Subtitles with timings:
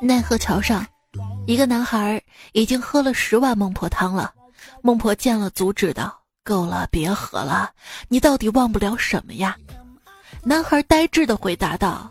[0.00, 0.86] 奈何桥上，
[1.46, 2.20] 一个男孩
[2.52, 4.32] 已经喝了十碗孟婆汤了。
[4.82, 7.70] 孟婆见了，阻止道：“够了，别喝了。
[8.08, 9.56] 你到底忘不了什么呀？”
[10.44, 12.10] 男孩呆滞的回答道：“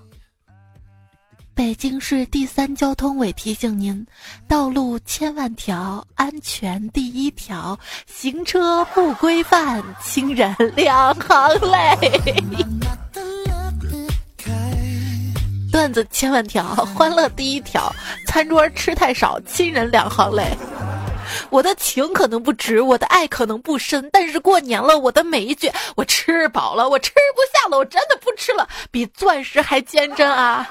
[1.53, 4.05] 北京市第三交通委提醒您，
[4.47, 7.77] 道路千万条，安全第一条，
[8.07, 11.97] 行车不规范，亲人两行泪。”
[15.75, 16.63] 段子千万条，
[16.95, 17.93] 欢乐第一条，
[18.25, 20.57] 餐桌吃太少，亲人两行泪。
[21.49, 30.65] 我的情可能不值，我的爱可能不深，但是过年了，我的每一句“我吃饱了，我吃不下了，我真的不吃了”，比钻石还坚贞啊！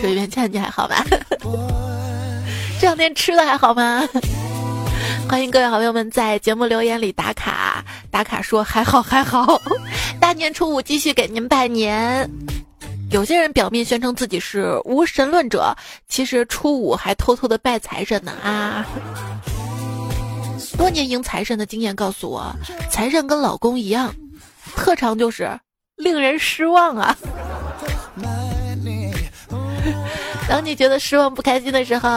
[0.00, 1.04] 水边倩，你还好吗？
[2.80, 4.02] 这两天吃的还好吗？
[5.30, 9.62] 欢迎各位好朋友们在节目留言里打卡，打卡说还好还好。
[10.18, 12.28] 大年初五继续给您拜年。
[13.12, 15.72] 有些人表面宣称自己是无神论者，
[16.08, 18.84] 其实初五还偷偷的拜财神呢啊！
[20.76, 22.52] 多年迎财神的经验告诉我，
[22.90, 24.12] 财神跟老公一样，
[24.74, 25.48] 特长就是
[25.94, 27.16] 令人失望啊！
[30.50, 32.08] 当你觉得失望不开心的时候，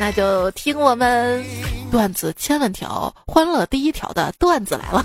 [0.00, 1.44] 那就听我们
[1.90, 5.04] 段子千万条，欢乐第一条的段子来了。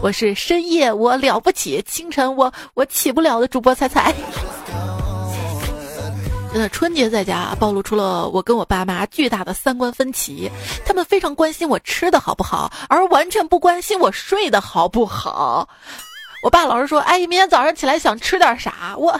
[0.00, 4.14] 我是深夜我了不起，清晨我我起不了的主播彩彩。
[6.52, 10.52] 真的春节在家暴露出了我跟我爸妈巨大的三观分歧，
[10.86, 15.68] 他们非常关心我吃的好不好，而完全不关心我睡得好不好。
[16.44, 19.18] 我爸老是说：“阿姨，明天早上起来想吃点啥？”我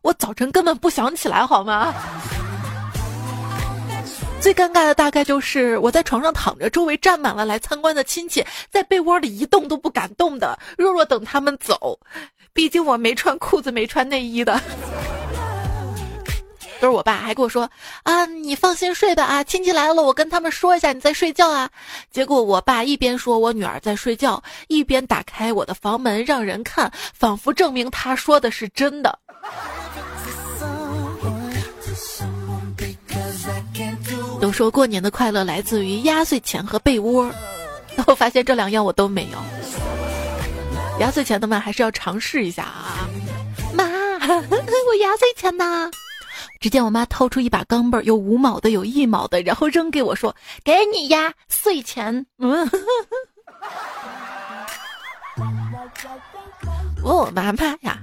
[0.00, 1.92] 我早晨根本不想起来，好吗？
[4.40, 11.98] 最尴尬的大概就是我在床上躺着，周围站满了来参观的亲戚，在被窝里一动都不敢动的，弱弱等他们走。
[12.52, 14.60] 毕竟我没穿裤子，没穿内衣的。
[16.82, 17.70] 都是我爸还跟我说
[18.02, 21.70] 啊，你放心睡吧啊，亲戚来了，我跟他们说一下你在睡觉啊。
[22.10, 29.16] 结果我爸一边说我女儿在睡觉，一边打开我的房门让人看，仿佛证明他说的是真的。
[34.40, 37.30] 都说过年的快乐来自于压岁钱和被窝，
[38.08, 39.38] 我发现这两样我都没有。
[40.98, 43.08] 压岁钱的嘛，还是要尝试一下啊！
[43.72, 45.88] 妈， 我压岁钱呢？
[46.62, 52.24] 只见我妈掏出一把钢镚，有五毛的，有一毛的，然后扔给我说：“给你压岁钱。
[52.38, 52.70] ”嗯，
[57.02, 57.98] 问我妈妈呀，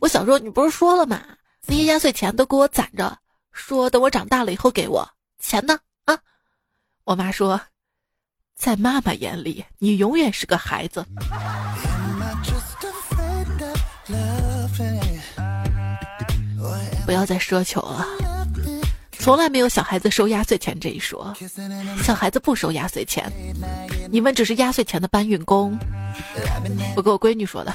[0.00, 1.18] 我小时候你不是说了吗？
[1.64, 3.18] 那些压岁钱都给我攒着，
[3.52, 5.08] 说等我长大了以后给我。
[5.38, 5.78] 钱呢？
[6.04, 6.18] 啊，
[7.04, 7.58] 我妈说，
[8.54, 11.06] 在妈妈眼里，你永远是个孩子。
[17.08, 18.06] 不要再奢求了，
[19.18, 21.34] 从来没有小孩子收压岁钱这一说。
[22.02, 23.32] 小孩子不收压岁钱，
[24.10, 25.74] 你们只是压岁钱的搬运工。
[26.94, 27.72] 我跟我闺女说的。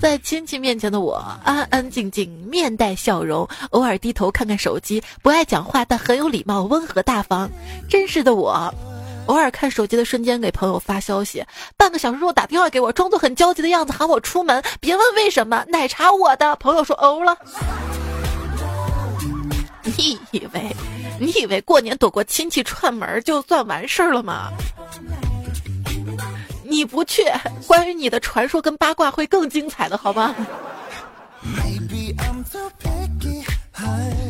[0.00, 7.48] 在亲戚面前的我安安静静，面带笑容，偶尔低头看看手机，不爱讲话但很有礼貌，温和大方。
[7.88, 8.74] 真实的我，
[9.26, 11.44] 偶尔看手机的瞬间给朋友发消息，
[11.76, 16.56] 半个小时后打电话给我，装作很焦急的样子喊我出门，别问为什么，奶茶我的。
[16.56, 17.36] 朋友说哦了。
[19.96, 20.74] 你以为，
[21.18, 24.50] 你以为过年躲过亲戚串门就算完事儿了吗？
[26.64, 27.24] 你不去，
[27.66, 30.34] 关于你的传说跟八卦会更精彩的，好吗？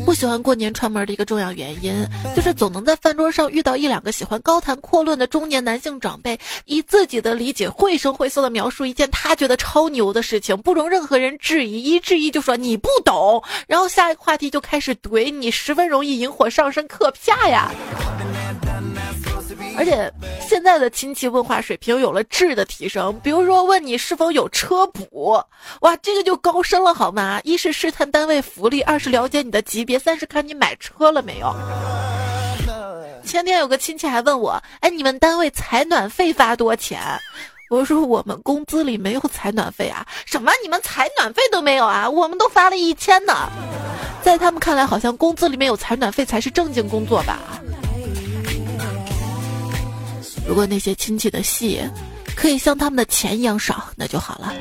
[0.05, 2.05] 不喜欢过年串门的一个重要原因，
[2.35, 17.71] 就是总能在饭桌上遇到一两个喜欢高谈阔论的中年男性长辈，以自己的理解绘声绘色的描述一件他觉得超牛的事情，不容任何人质疑，一质疑就说你不懂，然后下一个话题就开始怼你，十分容易引火上身，可怕呀！
[19.75, 25.41] 而且现在的亲戚问话水平有了质的提升，比如说问你是否有车补，
[25.81, 27.39] 哇，这个就高深了好吗？
[27.43, 31.53] 一是试探单位福利，二是了解你的级别，三是看你买车了没有。
[33.25, 36.99] 前天有个亲戚还问我，哎，你们单位采暖费发多钱？
[37.69, 40.05] 我说我们工资里没有采暖费啊。
[40.25, 40.51] 什么？
[40.61, 42.07] 你们采暖费都没有啊？
[42.07, 43.49] 我们都发了一千呢。
[44.21, 47.39] 在他们看来，好像工资里面有采暖费才是正经工作吧。
[50.47, 51.81] 如果那些亲戚的戏
[52.35, 54.53] 可以像他们的钱一样少，那就好了。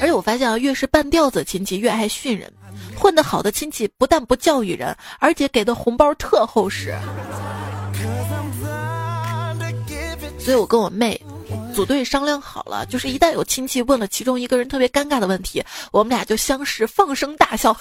[0.00, 2.50] 而且我发现啊，越是半吊子亲戚越爱训人，
[2.96, 6.94] 混得好的亲戚不但不教育人，而且给的红包特厚实。
[10.38, 11.20] 所以我跟我妹
[11.74, 15.62] 组队商量好了，就是一旦有亲戚问了其中一个人特别尴尬的问题，
[15.92, 17.74] 我们俩就相视放声大笑，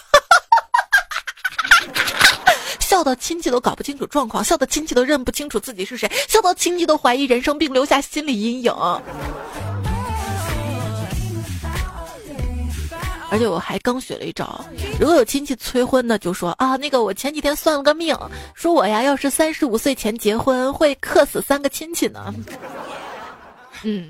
[2.90, 8.74] 笑到亲戚都搞不清楚状况，笑到亲戚都认不清楚自己是谁，笑到亲戚都怀疑人生并留下心理阴影。
[13.30, 14.66] 而且我还刚学了一招，
[15.00, 18.18] 如果有亲戚催婚的，就说啊，那个我前几天算了个命，
[18.56, 22.34] 说我呀要是三十五岁前结婚，会克死三个亲戚呢。
[23.84, 24.10] 嗯，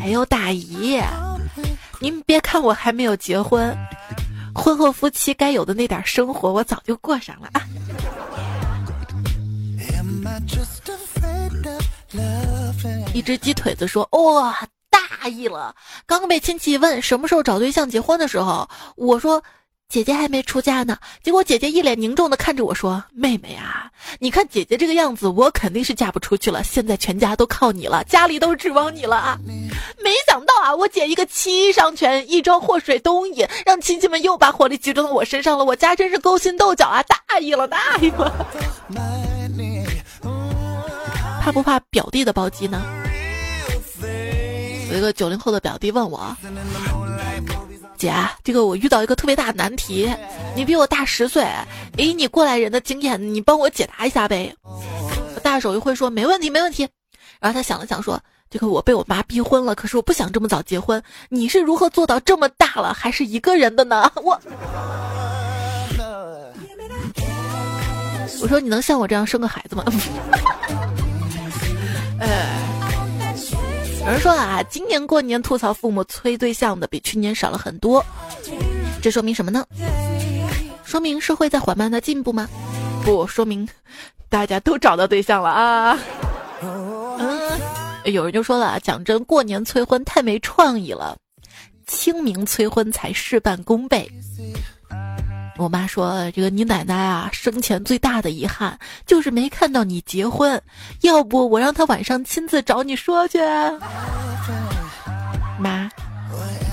[0.00, 0.96] 还有大姨，
[1.98, 3.76] 您别看我还没有结婚，
[4.54, 7.66] 婚后夫妻该有的那点生活，我早就过上了啊。
[13.14, 14.56] 一只鸡腿子说：“哇。”
[15.22, 15.74] 大意了，
[16.04, 19.42] 刚被亲戚问什么时候找对象结婚的时候，我说
[19.88, 20.98] 姐姐还没出嫁呢。
[21.22, 23.88] 结果姐姐一脸凝重的看着我说：“妹妹啊，
[24.18, 26.64] 你看姐姐这个样子，我肯定是嫁不出去了。
[26.64, 29.38] 现在全家都靠你了，家里都指望你了啊！
[30.02, 35.64] 没想到啊，我姐一个七伤拳，一招祸水东引，让亲戚们又把火力集中到我身上了。
[35.64, 37.00] 我家真是勾心斗角啊！
[37.04, 39.31] 大意了，大意了。
[41.42, 42.80] 怕不怕表弟的暴击呢？”
[44.92, 46.36] 有一个九零后的表弟问我
[47.98, 50.08] ：“姐，这个我遇到一个特别大的难题，
[50.54, 51.44] 你比我大十岁，
[51.96, 54.54] 以你过来人的经验，你帮我解答一下呗。”
[55.42, 56.88] 大手一挥说：“没问题，没问题。”
[57.40, 64.40] 然后他想了想说：“这个我被我妈逼婚了，可是我不想这么早结婚，你是如何做到这么大了还是一个人的呢？” 我
[68.40, 69.84] 我说：“你能像我这样生个孩子吗？”
[72.22, 72.62] 呃。
[74.00, 78.04] 有人说啊，今年过年吐槽父母催对象的比去年少了很多，
[79.00, 79.64] 这说明什么呢？
[80.84, 82.48] 说明社会在缓慢的进步吗？
[83.04, 83.66] 不，说明
[84.28, 85.98] 大家都找到对象了啊。
[86.62, 91.16] 嗯，有人就说了，讲真，过年催婚太没创意了，
[91.86, 94.10] 清明催婚才事半功倍。
[95.58, 100.60] 我妈说：“这个你奶奶啊，生前最大的遗憾就是没看到你结婚，
[101.02, 103.38] 要不我让她晚上亲自找你说去。”
[105.60, 105.88] 妈，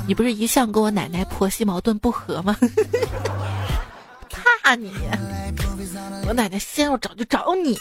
[0.07, 2.55] 你不是一向跟我奶奶婆媳矛盾不和吗？
[4.63, 4.93] 怕你，
[6.25, 7.77] 我奶奶先要找就找你。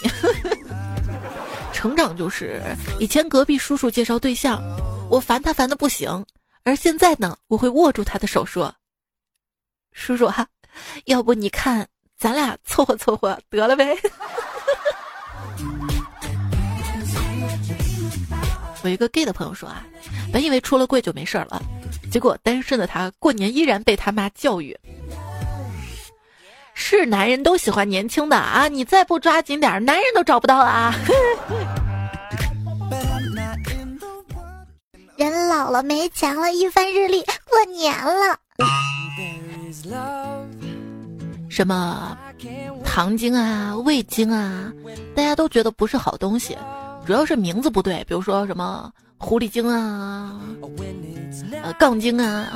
[1.71, 2.61] 成长就是
[2.99, 4.61] 以前隔壁叔叔介绍对象，
[5.09, 6.25] 我烦他烦的不行，
[6.65, 8.75] 而现在呢，我会握住他的手说
[9.93, 10.45] ：“叔叔哈。”
[11.05, 11.87] 要不你看，
[12.17, 13.97] 咱俩凑合凑合得了呗。
[18.81, 19.83] 我一个 gay 的朋友说啊，
[20.31, 21.61] 本以为出了柜就没事了，
[22.11, 24.77] 结果单身的他过年依然被他妈教育。
[26.73, 30.95] 是男人都喜欢年轻的啊，你再不抓紧点，男人都找不到了啊。
[35.17, 38.39] 人老了没钱了，一番日历过年了。
[41.49, 42.17] 什么
[42.85, 44.71] 糖精啊、味精啊，
[45.15, 46.55] 大家都觉得不是好东西，
[47.05, 48.03] 主要是名字不对。
[48.07, 50.39] 比如说什么狐狸精啊、
[51.63, 52.47] 呃杠精啊，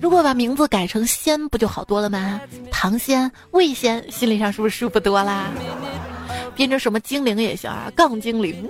[0.00, 2.40] 如果把名字改成仙，不就好多了吗？
[2.70, 5.50] 糖仙、味仙，心理上是不是舒服多啦？
[6.54, 8.68] 变成什么精灵也行啊，杠精灵。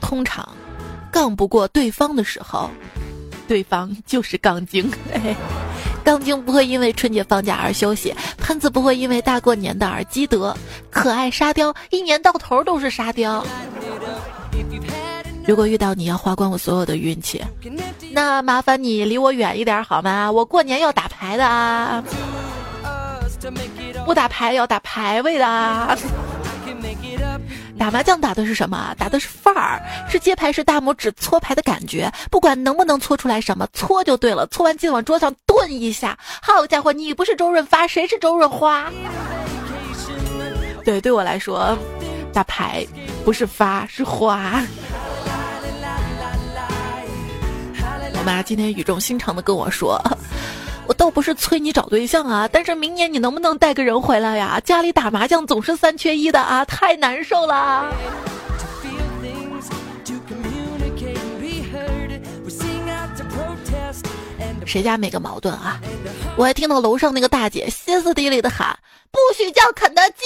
[0.00, 0.46] 通常，
[1.10, 2.70] 杠不过对方的时候，
[3.48, 4.90] 对方就是杠精。
[6.04, 10.56] 杠精不会因为春节放假而休息，喷子不会因为大过年的而积德，
[10.90, 13.44] 可爱沙雕一年到头都是沙雕。
[15.46, 17.42] 如果遇到你要花光我所有的运气，
[18.12, 20.30] 那麻烦你离我远一点好吗？
[20.30, 22.02] 我过年要打牌的啊，
[24.04, 25.96] 不打牌要打排位的啊。
[27.80, 28.94] 打麻将打的是什么？
[28.98, 32.12] 打的是范儿，是接牌是大拇指搓牌的感觉。
[32.30, 34.46] 不管能不能搓出来什么，搓就对了。
[34.48, 36.18] 搓完记得往桌上顿一下。
[36.42, 38.92] 好家伙，你不是周润发，谁是周润花？
[40.84, 41.74] 对，对我来说，
[42.34, 42.86] 打牌
[43.24, 44.62] 不是发是花。
[48.12, 49.98] 我妈今天语重心长的跟我说。
[50.90, 54.60] 我倒不是催你找对象啊，但是明年你能不能带个人回来呀？
[54.64, 57.94] 家里打麻将总是三缺一的啊，太难受了。
[64.66, 65.80] 谁家没个矛盾啊？
[66.36, 68.76] 我还听到楼上那个大姐歇斯底里的喊
[69.12, 70.24] ：“不许叫肯德基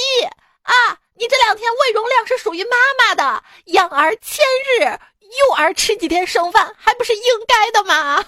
[0.63, 0.73] 啊！
[1.19, 4.43] 你这两天胃容量是属于妈妈的，养儿千
[4.81, 8.25] 日，幼儿吃几天剩饭还不是应该的吗？”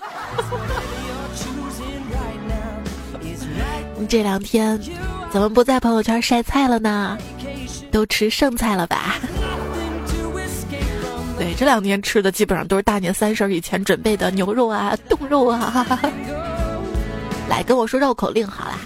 [4.09, 4.81] 这两天
[5.31, 7.17] 怎么不在朋友圈晒菜了呢？
[7.91, 9.17] 都吃剩菜了吧？
[11.39, 15.87] 对这两天吃的基本上都是大年三十以前准备的牛肉啊、 冻肉啊。
[17.49, 18.79] 来跟我说绕口令好啦。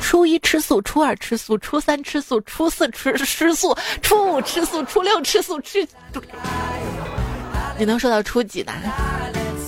[0.00, 5.86] 初一吃素，初二吃素，初三吃素，初四吃吃素，初五吃素，初六吃素，吃。
[7.78, 8.72] 你能说到初几呢？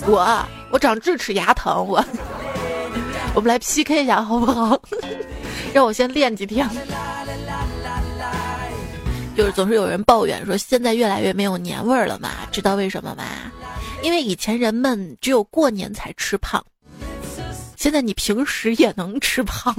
[0.06, 2.02] 我我长智齿牙疼，我
[3.34, 4.80] 我们来 PK 一下好不好？
[5.74, 6.68] 让我先练几天。
[9.36, 12.30] 就是总是有人抱怨说现在越来越没有年味儿了嘛？
[12.52, 13.24] 知道为什么吗？
[14.02, 16.64] 因为以前人们只有过年才吃胖。
[17.76, 19.74] 现在你平时也能吃胖。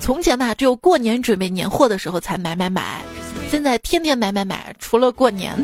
[0.00, 3.02] 从前吧，只有过年准备年货的时候才买买买，
[3.50, 5.54] 现在天天买买买，除了过年，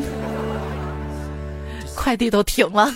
[1.95, 2.93] 快递都停了。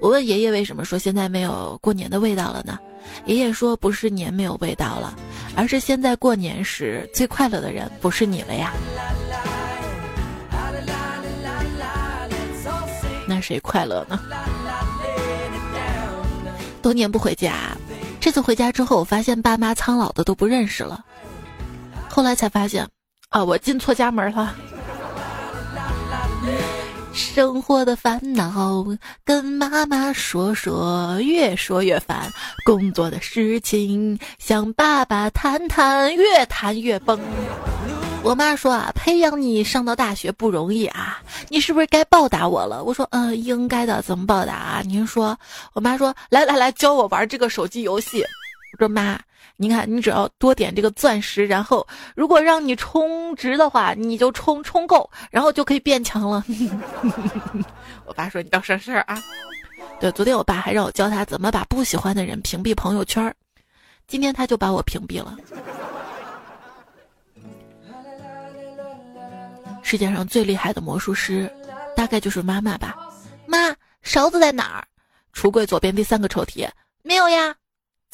[0.00, 2.78] 我问爷爷为什么说现在没有过年的味道了呢？
[3.24, 5.14] 爷爷说不是年没有味道了，
[5.56, 8.72] 而是现在过年时最快乐的人不是你了呀。
[13.28, 14.20] 那谁快乐呢？
[16.82, 17.76] 多年不回家，
[18.20, 21.04] 这次回家之后，我发现爸妈苍老的都不认识了。
[22.08, 22.88] 后来才发现，
[23.30, 24.54] 啊，我进错家门了。
[27.16, 28.84] 生活的烦恼
[29.24, 32.30] 跟妈妈说说，越说越烦。
[32.66, 37.18] 工作的事情向爸爸谈谈，越谈越崩。
[38.22, 41.18] 我妈说啊，培养你上到大学不容易啊，
[41.48, 42.84] 你是不是该报答我了？
[42.84, 44.82] 我说，嗯，应该的，怎么报答啊？
[44.84, 45.38] 您说，
[45.72, 48.22] 我妈说，来来来，教我玩这个手机游戏。
[48.76, 49.18] 说妈，
[49.56, 56.44] 你看，你只要多点这个钻石，然后如果让你充值的话，你就充充够，然后就可以变强了。
[58.06, 59.22] 我爸说，你倒省事儿啊。
[60.00, 63.34] 对，昨天我爸还让我教他怎么把不喜欢的人屏蔽朋友圈，
[64.06, 65.36] 今天他就把我屏蔽了。
[69.82, 71.50] 世界上最厉害的魔术师，
[71.94, 72.96] 大概就是妈妈吧。
[73.46, 74.84] 妈，勺子在哪儿？
[75.32, 76.68] 橱柜左边第三个抽屉。
[77.02, 77.54] 没有呀，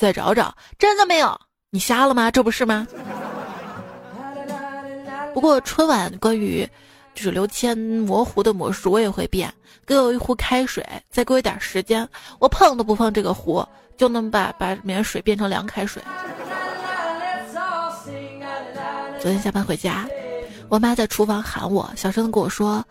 [0.02, 0.52] 再找找。
[0.80, 1.40] 真的没有？
[1.70, 2.28] 你瞎了吗？
[2.28, 2.84] 这不是吗？
[5.32, 6.68] 不过春晚关于
[7.14, 9.52] 就是刘谦模糊的魔术，我也会变。
[9.86, 12.06] 给我一壶开水，再给我一点时间，
[12.40, 13.64] 我碰都不碰这个壶，
[13.96, 16.02] 就能把把里面水变成凉开水。
[19.20, 20.04] 昨天下班回家。
[20.68, 22.84] 我妈在厨房喊我，小声的跟我说：“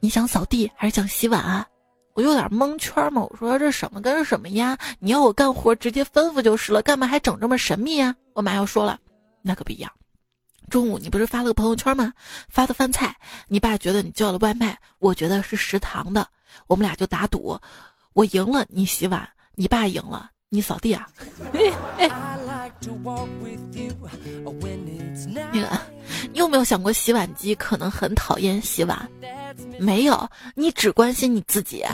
[0.00, 1.64] 你想扫地还是想洗碗啊？”
[2.18, 4.76] 我有点蒙圈嘛，我说：“这什么跟什么呀？
[4.98, 8.98] 你要我干活直接吩咐就是了，干嘛还整这么神秘呀？”我妈又说了
[9.40, 9.88] ：“那可不一样，
[10.68, 12.12] 中午你不是发了个朋友圈吗？
[12.48, 13.14] 发的饭菜，
[13.46, 16.26] 你爸觉得你叫了外卖，我觉得是食堂的，
[16.66, 17.56] 我们俩就打赌，
[18.14, 21.08] 我赢了你洗碗，你爸赢了你扫地啊。
[25.52, 25.80] ”那个。
[26.32, 29.08] 你有没有想过，洗碗机可能很讨厌洗碗？
[29.78, 31.84] 没有，你只关心你自己。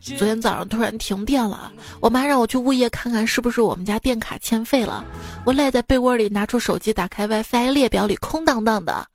[0.00, 5.04] 昨天早上突然停电了，我妈让我去物业看看是不是我们家电卡欠费了。
[5.44, 9.06] 我赖在被窝里，拿出手机打开 WiFi，列表里空荡荡的。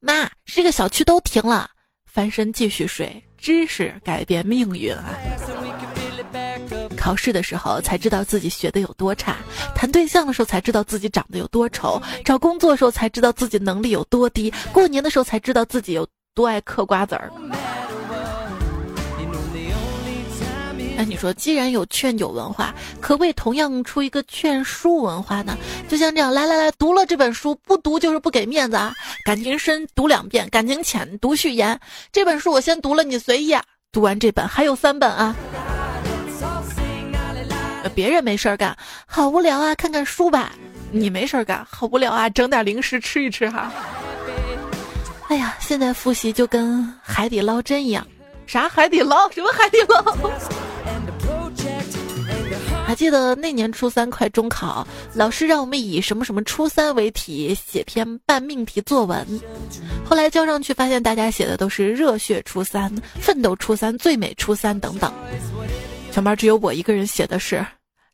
[0.00, 1.70] 妈，这个小区都停了。
[2.04, 5.14] 翻身继续睡，知识改变命运啊！
[7.02, 9.36] 考试的时候才知道自己学的有多差，
[9.74, 17.28] 谈对象的时候才知道自己长得有多丑，找工作的时候才知道自己能力有多低，过年的时候才知道自己有多爱嗑瓜子儿。
[20.96, 25.56] 那，你说，既然有劝酒文化，可不可以同样出一个劝书文化呢？
[25.88, 28.94] 就像这样，来来来，读了这本书，不读就是不给面子啊！
[29.24, 31.80] 感情深，读两遍；感情浅，读序言。
[32.12, 33.64] 这本书我先读了，你随意啊。
[33.90, 35.34] 读完这本，还有三本啊。
[37.90, 39.74] 别人没事儿干，好无聊啊！
[39.74, 40.52] 看看书吧。
[40.90, 42.28] 你没事儿干，好无聊啊！
[42.30, 43.72] 整点零食吃一吃哈。
[45.28, 48.06] 哎呀，现在复习就跟海底捞针一样。
[48.46, 49.30] 啥海底捞？
[49.30, 50.02] 什么海底捞？
[52.84, 59.26] 还记得那年初三快中考，老师让我们以什么什么初三为题写篇半命题作文。
[60.04, 65.10] 后来交上去，发现大家写的都是热血初三、奋斗初三、最美初三等等。
[66.12, 67.64] 全班只有我一个人写的是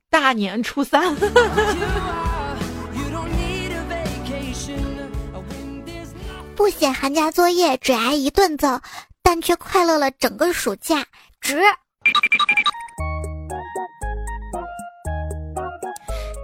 [0.09, 1.15] 大年初三。
[6.55, 8.81] 不写寒假作业，只挨一顿揍，
[9.23, 11.05] 但却快乐了整个暑假，
[11.41, 11.61] 值。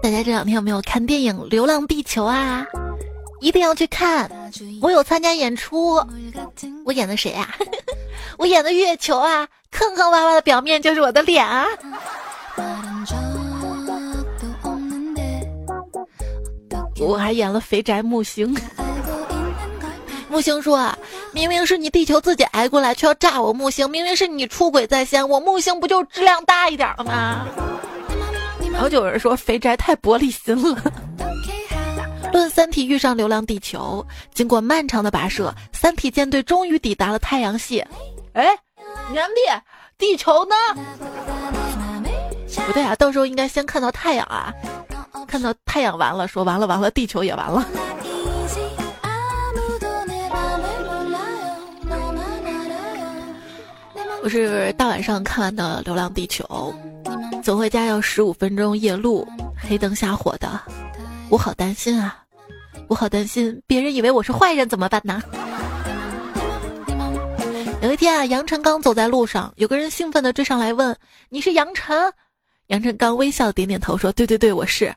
[0.03, 2.67] 大家这两天有没有看电影《流浪地球》啊？
[3.41, 4.29] 一定要去看！
[4.83, 6.03] 我有参加演出，
[6.85, 7.55] 我演的谁呀？
[8.39, 9.47] 我演的月球啊！
[9.75, 11.67] 坑坑洼洼的表面就是我的脸啊！
[17.01, 18.57] 我还演了肥宅木星。
[20.29, 20.93] 木星说
[21.33, 23.89] ：“明明是你地球自己挨过来，却要炸我木星。
[23.91, 27.47] 明明是你出轨在先，我木星不就质量大一点了吗？”
[28.73, 30.81] 然后就有人说肥宅太玻璃心了。
[32.33, 37.85] 论三体遇上流浪地球，经过漫长的跋涉，三体舰队终于抵达了太阳系。
[38.33, 38.49] 哎，
[39.13, 39.41] 原地，
[39.99, 40.55] 地球呢？
[42.67, 44.53] 不对啊，到时候应该先看到太阳啊，
[45.27, 47.67] 看到太阳完了，说完了完了，地球也完了。
[54.23, 56.75] 我是大晚上看完的《流浪地球》，
[57.43, 59.29] 走回家要十五分钟夜路，
[59.61, 60.49] 黑灯瞎火的，
[61.29, 62.17] 我好担心啊！
[62.89, 65.23] 我好担心别人以为我是坏人怎么办呢？
[67.85, 70.97] 有一天啊，杨晨刚走在路上，有个人兴奋地追上来问
[71.29, 72.11] ：“你是杨晨？”
[72.69, 74.91] 杨晨刚微笑点点头说：“对对对，我是。”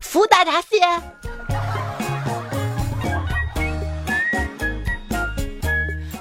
[0.00, 0.80] 福大闸蟹。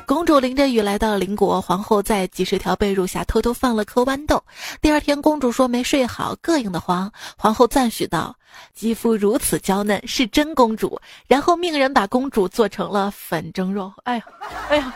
[0.05, 4.39] 公主淋着雨来到了邻国，皇后在几十条被褥下偷偷放了颗豌豆。
[4.79, 7.11] 第二天，公主说没睡好，膈应的慌。
[7.35, 8.35] 皇后赞许道
[8.75, 13.91] ：“肌肤如此娇嫩，是真公主。”然后命人把公主做成了粉蒸肉。
[14.03, 14.23] 哎呀，
[14.69, 14.93] 哎呀，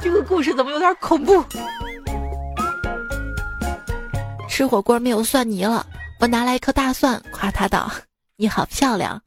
[0.00, 1.44] 这个故事怎么有点恐怖？
[4.48, 5.86] 吃火锅没有蒜泥了，
[6.20, 7.90] 我拿来一颗大蒜，夸他道
[8.36, 9.20] ：“你好漂亮。”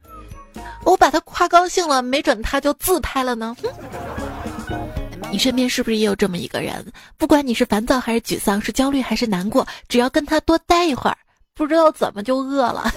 [0.84, 3.54] 我把他夸高兴了，没准他就自拍了呢。
[5.30, 6.84] 你身边是不是也有这么一个人？
[7.16, 11.16] 不管你是烦躁还是沮丧，是焦虑还是难过，只要跟他多待一会儿，
[11.54, 12.92] 不知道怎么就饿了。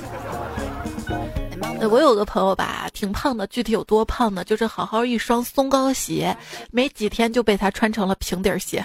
[1.87, 4.43] 我有个朋友吧，挺胖的，具体有多胖呢？
[4.43, 6.35] 就是好好一双松糕鞋，
[6.71, 8.83] 没几天就被他穿成了平底鞋。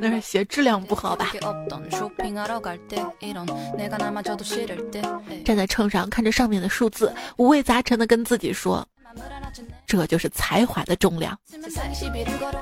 [0.00, 1.32] 那是鞋质量不好吧？
[5.44, 8.86] 站在秤上看着上面的数字，五味杂陈的跟自己说。
[9.86, 11.36] 这就是才华的重量。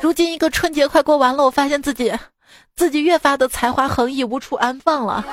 [0.01, 2.13] 如今一个春节快过完了，我发现自己，
[2.77, 5.25] 自己越发的才华横溢，无处安放了。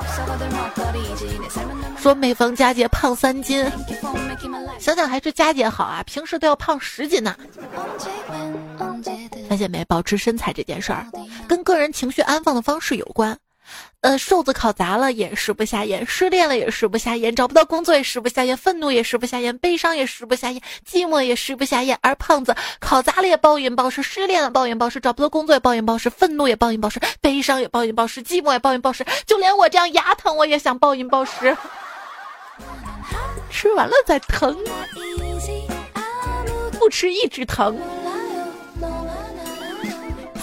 [1.97, 3.65] 说每逢佳节胖三斤，
[4.79, 7.35] 想想还是佳节好啊，平时都要胖十斤呢。
[9.49, 11.05] 发现没，保持身材这件事儿，
[11.47, 13.37] 跟个人情绪安放的方式有关。
[14.03, 21.97] 呃，瘦子考砸了也食不下咽，失恋了也食不下咽，找不到工作也食不下咽，愤怒也食不下咽，悲伤也食不下咽，寂寞也食不下咽。
[22.01, 31.55] 而胖子考砸了也暴饮暴食，失恋了暴饮暴食，找不到工作也暴饮暴食，愤怒也暴饮暴食，悲伤也暴饮暴食，寂寞也暴饮暴食，就连我这样牙疼我也想暴饮暴食，
[33.49, 34.53] 吃完了再疼，
[36.77, 37.79] 不吃一直疼。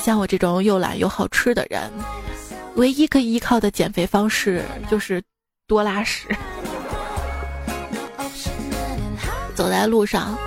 [0.02, 1.92] 像我这种又懒又好吃的人。
[2.80, 5.22] 唯一可以依靠的减肥方式就是
[5.66, 6.34] 多拉屎。
[9.54, 10.38] 走在路上，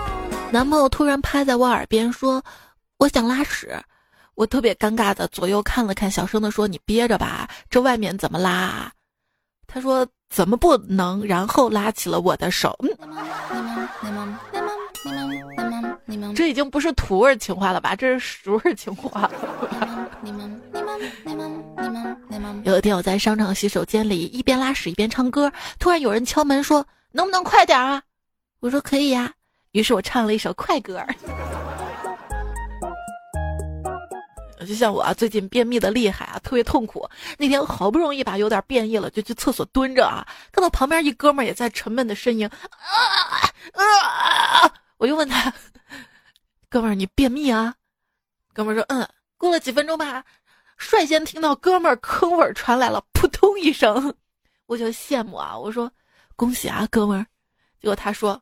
[0.52, 2.44] 男朋友突然趴在我耳边说
[2.98, 3.80] ：“我想拉屎。”
[4.34, 8.92] 我特别尴尬的左右看了看，小声的说：“你憋着吧，这外面怎么拉？”
[9.68, 12.76] 他说：“怎么不能？”然后拉起了我的手。
[12.82, 12.90] 嗯
[16.36, 17.96] 这已经不是土味情话了吧？
[17.96, 19.32] 这是熟味情话了。
[20.22, 20.53] 你们。
[22.64, 28.02] 有一天我在商场洗手间里一边拉屎一边唱歌，突然有人敲门说：“能不能快点啊？”
[28.62, 29.34] 我说：“可以呀。”
[29.72, 31.04] 于是我唱了一首快歌。
[34.66, 37.06] 就像我啊，最近便秘的厉害啊，特别痛苦。
[37.38, 42.54] 那天我好不容易把有点便意了，就去厕所蹲着啊，看到旁边一哥们也在沉闷的呻吟，啊
[43.74, 44.74] 啊！
[44.98, 45.54] 我就问他
[46.70, 47.76] ：“哥们儿，你便秘啊？”
[48.54, 50.24] 哥们儿说：“嗯。”过了几分钟吧。
[50.84, 54.14] 率先听到哥们儿坑味儿传来了，扑通一声，
[54.68, 55.58] 我就羡慕啊！
[55.58, 55.92] 我说
[56.36, 57.26] 恭喜啊，哥们儿！
[57.80, 58.40] 结果他说：“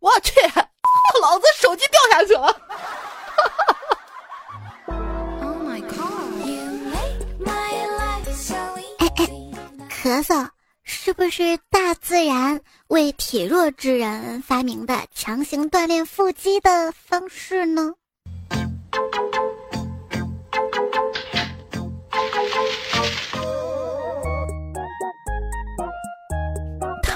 [0.00, 0.34] 我去，
[1.22, 2.54] 老子手机掉下去了！”
[8.98, 9.26] 哎哎，
[9.90, 10.48] 咳嗽
[10.82, 17.94] 是不是大自然为体弱之人发明的强行锻炼腹肌的方式呢？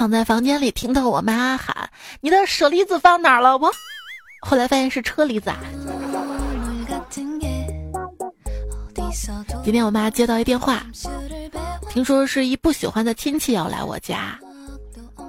[0.03, 1.89] 躺在房间里，听到我妈喊
[2.19, 3.71] ：“你的舍利子放哪儿了？”我
[4.41, 5.49] 后来发现是车厘子。
[5.49, 5.61] 啊。
[9.63, 10.83] 今天我妈接到一电话，
[11.89, 14.37] 听说是一不喜欢的亲戚要来我家，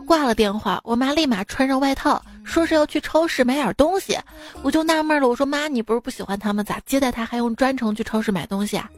[0.08, 4.18] 挂了电话，我妈立马穿上外套，说是要去超市买点东西。
[4.62, 8.90] 我就纳闷了，我说妈，你不是不喜欢他们，咋接待他还用专程去超市买东西啊？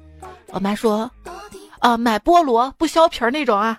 [0.52, 1.10] 我妈说
[1.80, 3.78] ：“啊，买菠萝不削皮儿那种啊。”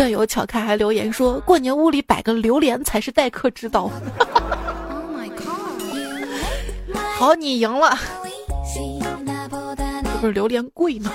[0.00, 3.90] 段友巧看还留言说，过年屋里摆个榴莲才是待客之道。
[7.18, 7.98] 好，你赢了。
[10.02, 11.12] 这不是榴莲贵吗？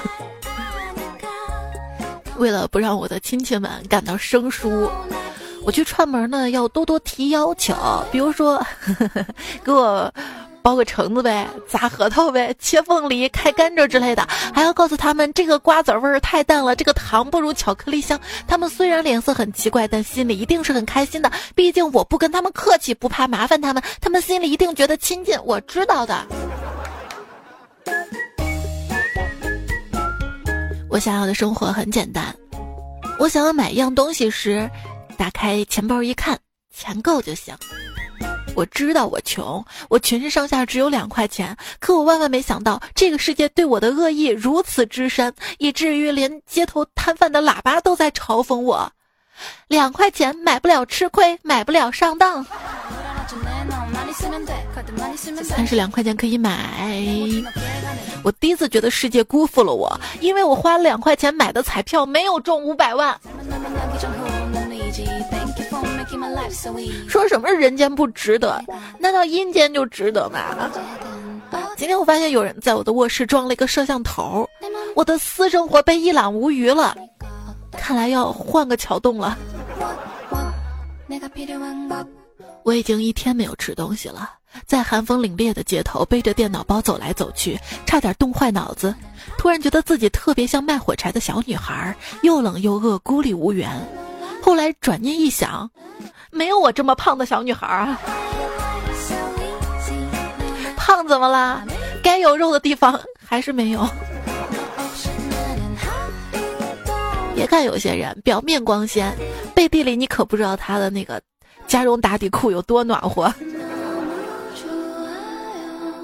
[2.37, 4.87] 为了不让我的亲戚们感到生疏，
[5.63, 7.73] 我去串门呢，要多多提要求，
[8.11, 8.63] 比如说
[9.65, 10.13] 给我。
[10.65, 18.19] 包个橙子呗，砸核桃呗，切凤梨，开甘蔗之类的，还要告诉他们这个瓜子味儿太淡了，这个糖不如巧克力香。
[18.47, 21.31] 他们虽然脸色很奇怪，但心里一定是很开心的。
[21.53, 25.37] 毕竟我不跟他们客气，不怕麻烦他们，他们心里一定觉得亲近。
[25.45, 26.25] 我知道的。
[30.89, 32.35] 我想要的生活很简单，
[33.19, 34.67] 我想要买一样东西时，
[35.15, 36.35] 打开钱包一看，
[36.75, 37.55] 钱够就行。
[38.55, 48.91] 我知道我穷，我全身上下只有两块钱，可我万万没想到，这个世界对我的恶意如此之深，以至于连街头摊贩的喇叭都在嘲讽我：
[49.67, 52.45] 两块钱买不了吃亏，买不了上当。
[55.49, 56.87] 但是两块钱可以买，
[58.23, 63.17] 我第一次觉得世界辜负了我，因为我花了两块钱买的彩票没有中五百万。
[67.07, 68.63] 说什么人间不值得？
[68.99, 70.69] 难道阴间就值得吗？
[71.77, 74.47] 今天我发现有人在我的卧室装了一个摄像头，
[74.95, 76.95] 我的私生活被一览无余了。
[77.71, 79.37] 看来要换个桥洞了。
[82.65, 84.27] 我已经一天没有吃东西了，
[84.65, 88.93] 在寒风凛冽的街头背着电脑包走来走去，差点冻坏脑子。
[89.37, 93.69] 突然觉得自己特别像卖火柴的小女孩，又冷又饿，孤立无援。
[94.41, 95.69] 后来转念一想，
[96.31, 98.01] 没有我这么胖的小女孩啊！
[100.75, 101.63] 胖怎么啦？
[102.01, 103.87] 该有肉的地方还是没有。
[107.35, 109.15] 别看有些人表面光鲜，
[109.53, 111.21] 背地里你可不知道他的那个
[111.67, 113.33] 加绒打底裤有多暖和。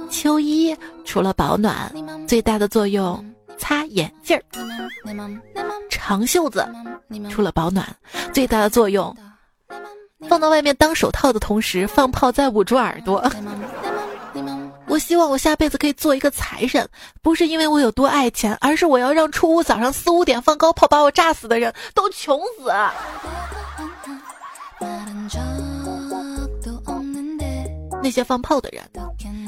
[0.10, 1.92] 秋衣除了保暖，
[2.28, 3.24] 最大的作用
[3.58, 4.44] 擦眼镜儿。
[5.90, 6.68] 长袖子
[7.30, 7.88] 除了保暖，
[8.34, 9.16] 最大的作用，
[10.28, 13.24] 放到外面当手套的同时放炮再捂住耳朵。
[14.88, 16.86] 我希望我下辈子可以做一个财神，
[17.22, 22.70] 不是因为我有多爱钱，而是我要让初五早上四五点放高炮把我炸死的人都穷死。
[28.04, 28.84] 那些放炮的人，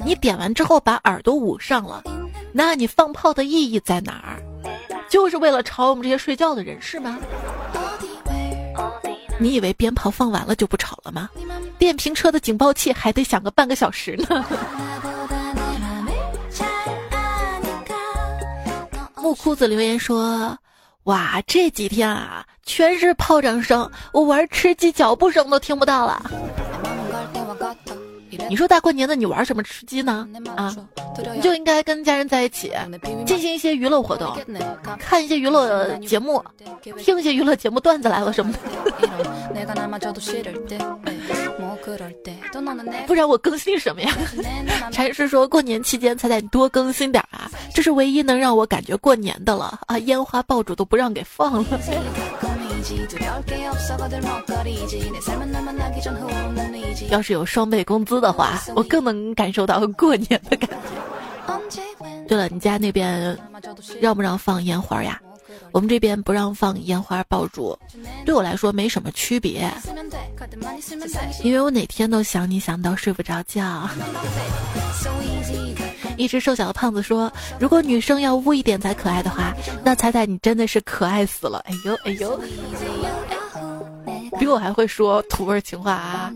[0.06, 2.04] 你点完之后把耳朵捂上了，
[2.52, 4.39] 那你放炮的意义在哪儿？
[5.10, 7.17] 就是为了吵我们这些睡觉的人是吗？
[9.39, 11.30] 你以为鞭炮放完了就不吵了吗？
[11.80, 14.46] 电瓶车的警报器还得响个半个小时呢。
[19.17, 20.56] 木裤子留言说
[21.06, 26.21] ：“哇，这几天啊，全是炮仗声，我玩吃鸡脚步声都听不到了。”
[28.49, 30.28] 你说大过年的你玩什么吃鸡呢？
[30.56, 30.76] 啊，
[31.36, 32.71] 你就应该跟家人在一起，
[33.28, 34.36] 进行一些娱乐活动，
[34.97, 36.43] 看一些娱乐节目，
[36.97, 38.60] 听一些娱乐节目段子来了什么的。
[43.06, 44.12] 不然我更新什么呀？
[44.91, 49.97] 禅师说过年期间才得多更新点啊，这是唯一能让我感觉过年的了啊！
[49.99, 51.65] 烟花爆竹都不让给放了。
[57.10, 60.76] 要是有双倍工资的话，我更能感受到过年的感觉。
[62.28, 63.38] 对了，你家那边
[64.02, 65.19] 让不让放烟花呀？
[65.72, 67.78] 我们这边不让放烟花爆竹，
[68.26, 69.72] 对我来说没什么区别，
[71.41, 73.89] 因为我哪天都想你想到睡不着觉。
[76.17, 82.39] 一只瘦小的胖子说：“如果女生要污一点才可爱的话，那彩彩你真的是可爱死了！”哎呦哎呦，
[84.39, 86.32] 比我还会说土味情话啊！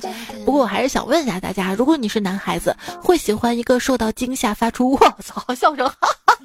[0.46, 5.92] 不过我还是想问一下大家：如果你是男孩子，会喜欢一个受到惊吓发出“我操”笑声，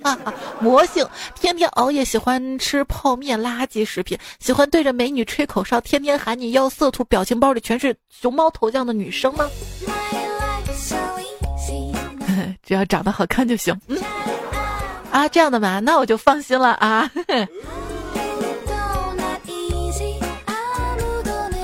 [0.60, 9.48] 魔性，天天熬夜，喜欢吃泡面垃圾食品，喜欢对着美女吹口哨，天天喊你要色图，表情包里全是熊猫头像的女生吗？
[12.62, 13.78] 只要长得好看就行。
[13.88, 13.98] 嗯，
[15.10, 17.10] 啊，这样的嘛，那我就放心了啊。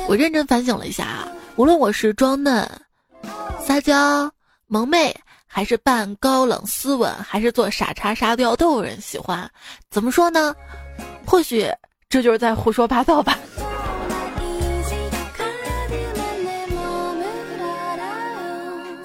[0.08, 2.66] 我认真反省了一下啊，无论我是装嫩、
[3.62, 4.30] 撒娇、
[4.66, 5.14] 萌妹，
[5.46, 9.50] 还是扮高冷斯文，还是做傻叉沙雕，都有人喜欢。
[9.90, 10.56] 怎么说呢？
[11.26, 11.70] 或许
[12.08, 13.38] 这就是在胡说八道吧。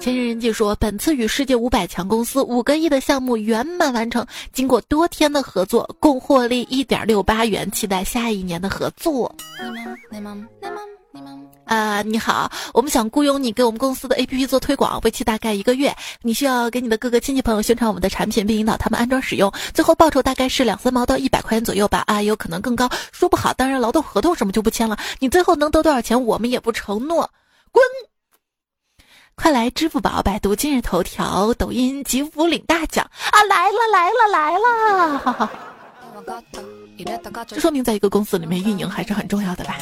[0.04, 9.34] 千人人记说，本次与世界五百强公司五个亿的项目圆满完成，经过多天的合作，共获利一点六八元，期待下一年的合作。
[11.64, 15.90] 啊，你好，我们想雇佣你给我们公司的 APP 做推广，为期大概一个月。
[16.20, 19.50] 你需要给你的各个亲戚朋友宣传我们的产品，并引导他们安装使用。
[19.72, 23.54] 最后报酬大概是两三毛到一百块钱左右吧，啊，有可能更高，说不好。
[23.54, 24.98] 当然，劳动合同什么就不签了。
[25.18, 27.30] 你最后能得多少钱，我们也不承诺。
[27.72, 27.82] 滚！
[29.36, 33.42] 快来支付宝、百度、今日头条、抖音集福领大奖啊！
[33.44, 35.18] 来了，来了，来了！
[35.18, 35.50] 哈哈。
[37.46, 39.78] 这说明在一个公司里面运营还是很重要的吧。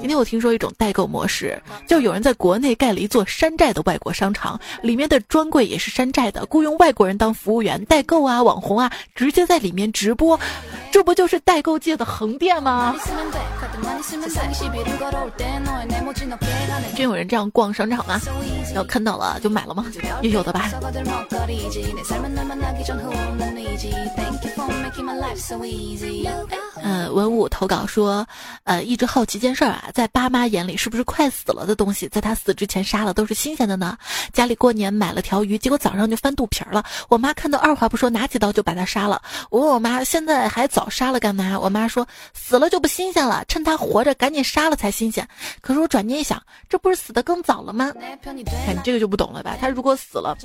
[0.00, 10.38] 今天我听说一种代购模式，就有人在国内盖了一座山寨的外国商场，里面的专柜也是山寨的，雇佣外国人当服务员，代购啊、网红啊，直接在里面直播，
[10.92, 12.94] 这不就是代购界的横店吗？
[16.96, 18.20] 真有人这样逛商场吗？
[18.74, 19.84] 要看到了就买了吗？
[20.22, 20.70] 也有的吧。
[24.38, 24.49] don't
[26.82, 28.26] 呃，文武投稿说，
[28.64, 33.96] 呃，一直好奇件事儿啊，在爸妈眼里，是不是快死了的东西，在他死之前杀了都是新鲜的呢？
[34.32, 36.82] 家里过年买了条鱼，结果早上就翻肚皮儿了。
[37.08, 39.20] 我妈看到，二话不说，拿起刀就把它杀了。
[39.50, 41.58] 我问我妈，现在还早杀了干嘛？
[41.58, 45.26] 我妈说，死了就不新鲜了，趁他活着赶紧杀了才新鲜。
[45.60, 47.92] 可是我转念一想，这不是死的更早了吗？
[48.66, 49.56] 看你这个就不懂了吧？
[49.60, 50.36] 他如果死了，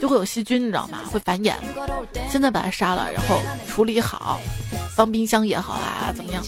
[0.00, 0.98] 就会有细菌，你知道吗？
[1.10, 1.54] 会繁衍。
[2.28, 2.99] 现在把他杀了。
[3.08, 4.40] 然后处理好，
[4.96, 6.42] 放冰箱也好啊，怎么样？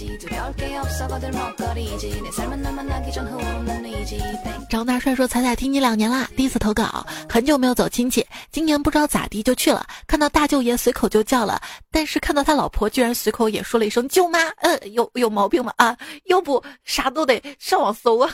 [4.69, 11.61] 张大帅说：“彩彩听你两年啦，第一次投稿，很久没有走亲戚，今年不知道咋地就去了，看到大舅爷随口就叫了，
[11.91, 15.73] 但是看到他老婆居然随口也说了一声舅妈，呃，有有毛病吗？
[15.77, 18.31] 啊，要不啥都得上网搜啊，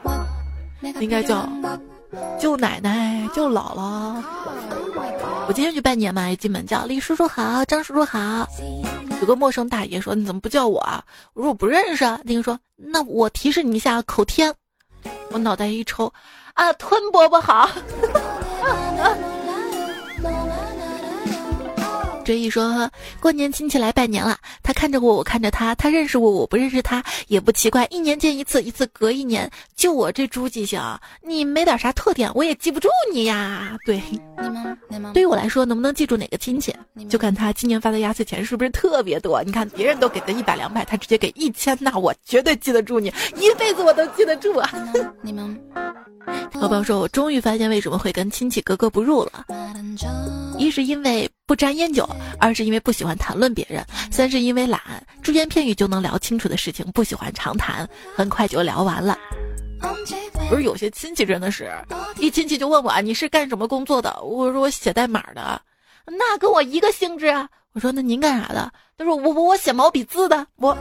[1.00, 1.48] 应该叫。”
[2.38, 4.22] 舅奶奶，舅姥姥。
[5.48, 8.46] 我今天去拜年嘛，一进门叫李叔叔好，张叔叔好。
[9.20, 11.02] 有个陌生大爷说：“你怎么不叫我啊？”
[11.34, 14.54] 我说：“我不认识。”那个说：“那我提示你一下，口天。”
[15.30, 16.12] 我脑袋一抽，
[16.54, 17.68] 啊，吞伯伯好。
[22.32, 22.90] 追忆说
[23.20, 27.86] 过年亲戚来拜年了，他看着我，我看着他，他认识我，我不认识他，也不奇怪。
[27.90, 29.50] 一年见一次，一次隔一年。
[29.76, 30.80] 就我这猪记性，
[31.20, 33.76] 你没点啥特点，我也记不住你呀。
[33.84, 34.02] 对，
[34.40, 36.74] 你们，你们对于我来说，能不能记住哪个亲戚，
[37.06, 39.42] 就看他今年发的压岁钱是不是特别多。
[39.42, 44.72] 你看别人都给他一百两百，他直接给一千，那我绝对记得住你，一辈子我都记得住啊。
[45.20, 45.60] 你们，
[46.58, 49.44] 宝宝说，我终于发现为什么会跟亲戚格格不入了，
[50.62, 51.28] 一是因为。
[51.44, 52.08] 不沾烟酒，
[52.40, 54.80] 二是因为不喜欢谈论别人，三是因为懒，
[55.22, 59.18] 只言片语就能聊清楚的事情，不喜欢长谈，很快就聊完了。
[60.48, 61.70] 不是有些亲戚真的是
[62.16, 64.18] 一亲戚就问我啊，你是干什么工作的？
[64.22, 65.60] 我说我写代码的，
[66.06, 67.46] 那跟我一个性质啊。
[67.74, 68.72] 我说那您干啥的？
[68.96, 70.74] 他说我我我写毛笔字的，我。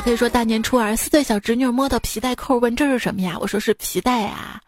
[0.00, 3.36] 可以说：“大年初二，四岁小侄女摸到皮带扣，问这是什么呀？
[3.40, 4.60] 我说是皮带啊。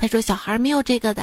[0.00, 1.22] 他说小孩没有这个的。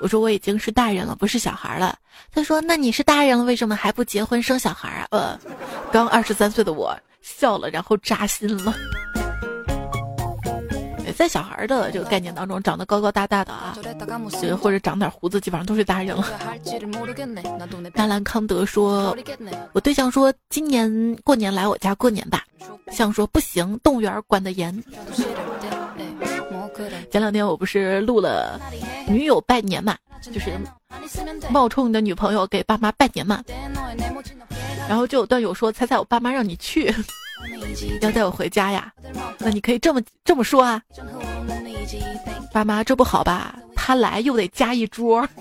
[0.00, 1.96] 我说我已经是大人了，不是小孩了。
[2.32, 5.06] 他说那你是大人了，为什么还不结婚生小孩啊？
[5.10, 5.38] 呃，
[5.92, 8.74] 刚二十三岁的我笑了，然后扎心了。”
[11.14, 13.76] 在小孩的这个概念当中，长得高高大大的啊，
[14.60, 16.26] 或者长点胡子，基本上都是大人了。
[17.94, 19.16] 纳兰康德说
[19.72, 22.44] ：“我对象说今年过年来我家过年吧。”
[22.92, 24.82] 象说：“不行，动物园管得严。”
[27.10, 28.60] 前两天我不是录了
[29.06, 30.52] 女友拜年嘛，就是
[31.48, 33.42] 冒充你的女朋友给爸妈拜年嘛，
[34.88, 36.92] 然后就有段友说：“猜猜我爸妈让你去。”
[38.00, 38.92] 要带我回家呀？
[39.38, 40.80] 那你可以这么这么说啊，
[42.52, 43.56] 爸妈这不好吧？
[43.74, 45.26] 他来又得加一桌。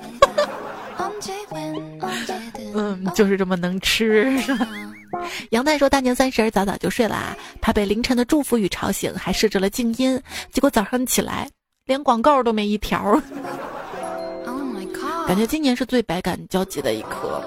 [2.73, 4.31] 嗯，就是这么能吃。
[5.51, 10.19] 杨太说大年三十早早就睡了，怕被凌晨的祝福语吵醒，还设置了静音。
[10.51, 11.47] 结果早上起来
[11.85, 13.21] 连广告都没一条。
[15.27, 17.41] 感觉今年是最百感交集的一刻。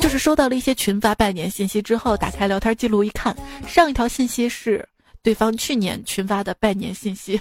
[0.00, 4.86] 就是收到了一些群发拜年信息之后，打开聊天记录一看，上一条信息是
[5.22, 7.40] 对方去年群发的拜年信息。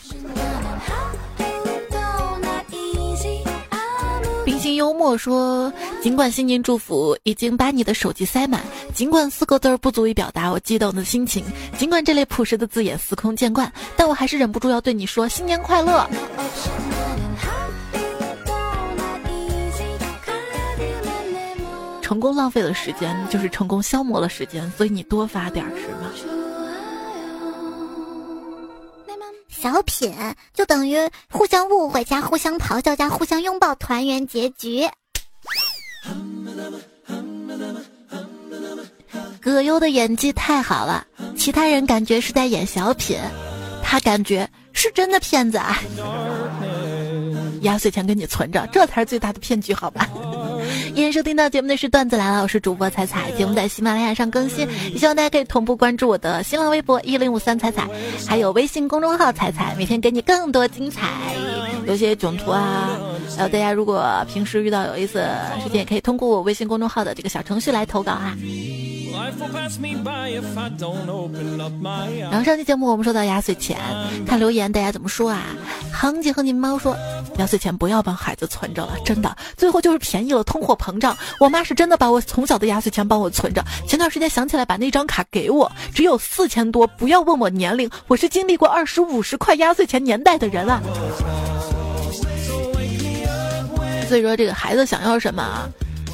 [4.44, 8.62] 冰心幽默说：“尽管新年祝福已经把你的手机塞满，
[8.94, 11.44] 尽管四个字儿不足以表达我激动的心情，
[11.78, 16.10] 尽管这类朴实的字眼司空见惯，但我还是忍不住要对你说新年快乐。”
[22.08, 26.10] 成功浪费了时间，就是成功消磨了时间，所以你多发点是吗？
[29.50, 30.16] 小品
[30.54, 30.98] 就等于
[31.30, 34.88] 互相误会加互相咆哮加互相拥抱团圆结局。
[39.42, 43.20] 葛优的演技太好了，其他人感觉是在演小品，
[43.84, 45.82] 他感觉是真的骗子啊！
[47.62, 50.08] 压岁钱给你存着，这才是最大的骗局，好吧？
[50.94, 57.88] 依然收听到节目的是段子来了，我是主播彩彩，节目在喜马拉雅上更新，也希望大家可以同步关注我的新浪微博一零五三彩彩，
[58.28, 61.10] 还有微信公众号彩彩，每天给你更多精彩，
[61.88, 63.00] 有些囧图啊，
[63.36, 68.38] 还有大家如果平时遇到有意思的事情，也可以通过我微信公众号的这个小程序来投稿啊。
[72.32, 73.78] 然后上期节目我们说到压岁钱，
[74.26, 75.44] 看留言大家怎么说啊？
[75.92, 76.96] 恒姐和你猫说，
[77.38, 81.18] 压岁钱不要帮孩子存着了，真的，最后就是便宜了，通货膨胀。
[81.40, 86.86] 我妈是真的把我从小的压岁钱帮我存着，前段时间想起来把那张卡给我，只有四千多。
[86.88, 90.82] 不要问我年龄，我是经历过二十五十块压岁钱年代的人啊。
[94.08, 95.68] 所以说这个孩子想要什么啊？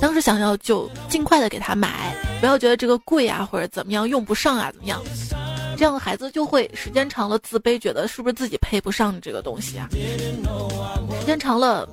[0.03, 5.01] 当时想要就尽快的给他买，不要觉得这个贵啊或者怎么样用不上啊怎么样，
[5.77, 9.87] 这样的孩子就会时间长了自卑，觉得是不是自己配不上这个东西啊？
[11.21, 11.87] 时间长了，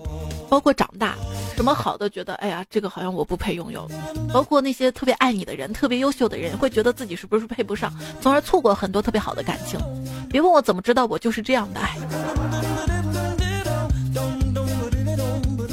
[0.48, 1.14] 包括长大，
[1.54, 3.88] 什么好的觉得哎呀这个好像我不配拥有，
[4.32, 9.78] 包括那些特别爱你的人、特别优秀的人，会觉得自己是不是配不上，从而错过很多特别好的感情。
[10.28, 12.89] 别问我怎么知道，我就是这样的哎。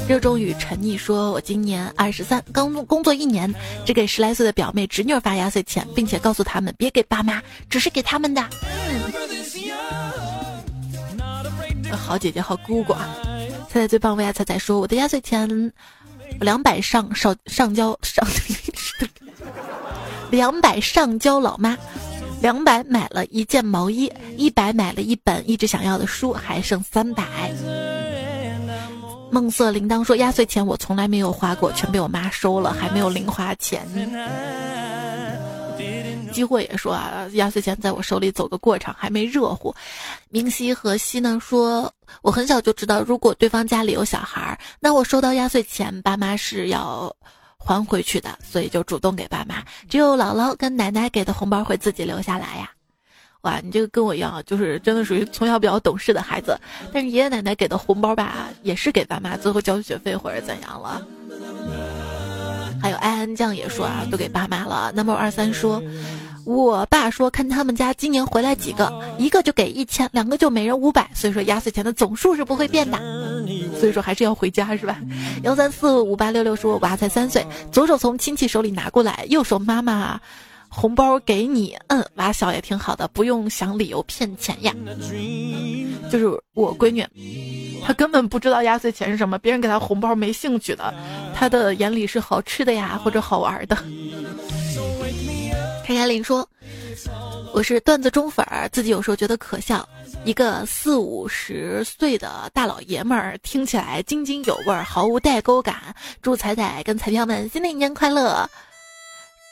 [0.08, 8.42] 热衷于沉溺说：“我今年二十三，刚工作一年，只给十来岁的表妹侄女发压岁钱，并且告诉他们别给爸妈，只是给他们的。”
[11.92, 13.14] 好姐姐，好姑姑啊！
[13.68, 14.32] 猜猜最棒为啊！
[14.32, 15.70] 猜猜说：“我的压岁钱
[16.40, 18.26] 两百上上上交上，
[20.32, 21.76] 两百上交老妈，
[22.40, 27.24] 两百买了一件毛衣，一百买了一本一直想要的书，还剩三百。”
[29.30, 33.86] 梦色铃铛说：“压岁钱我从来没有花过，全被我妈收了，还没有零花钱。”
[36.32, 39.74] 机会也说啊，压岁钱在我手里走个过场，还没热乎。
[40.30, 47.14] 明熙和熙呢说：“我很小就知道，如果对方家里有小孩，那我收到压岁钱，爸妈是要
[47.58, 49.62] 还回去的，所以就主动给爸妈。
[49.88, 52.70] 只有姥姥跟奶奶给的红包会自己留下来呀。”
[53.42, 56.58] 哇，你这个跟我一样，就是真的属于从小比较懂事的孩子。
[56.92, 61.06] 但是爷爷奶奶给的红包吧，也是给爸妈最后交学费或者怎样了。
[62.82, 64.92] 还有安安酱也说啊，都给爸妈了。
[64.94, 65.80] Number 二三说，
[66.44, 72.98] 我爸说看他们家今年回来几个，一个就给一千，两个就每人五百，所以说压岁钱的总数是不会变的。
[73.78, 74.98] 所以说还是要回家是吧？
[75.44, 80.20] 幺三四五八六六说，我娃才三岁，左手从亲戚手里拿过来，右手妈妈。
[80.68, 84.74] 红包给你，嗯，娃小也挺好的，不用想理由骗钱呀。
[86.10, 87.06] 就是我闺女，
[87.84, 90.94] 她根本不知道压岁钱是什么，别人给她红包没兴趣的，
[91.34, 93.76] 她的眼里是好吃的呀或者好玩的。
[95.84, 96.46] 开开林说
[97.54, 99.88] ：“我是段子中粉儿，自己有时候觉得可笑。
[100.24, 105.94] 一个四五十岁的大老爷们儿，听起来津津有味，毫无代沟感。
[106.20, 108.48] 祝彩彩跟彩票们新的一年快乐。”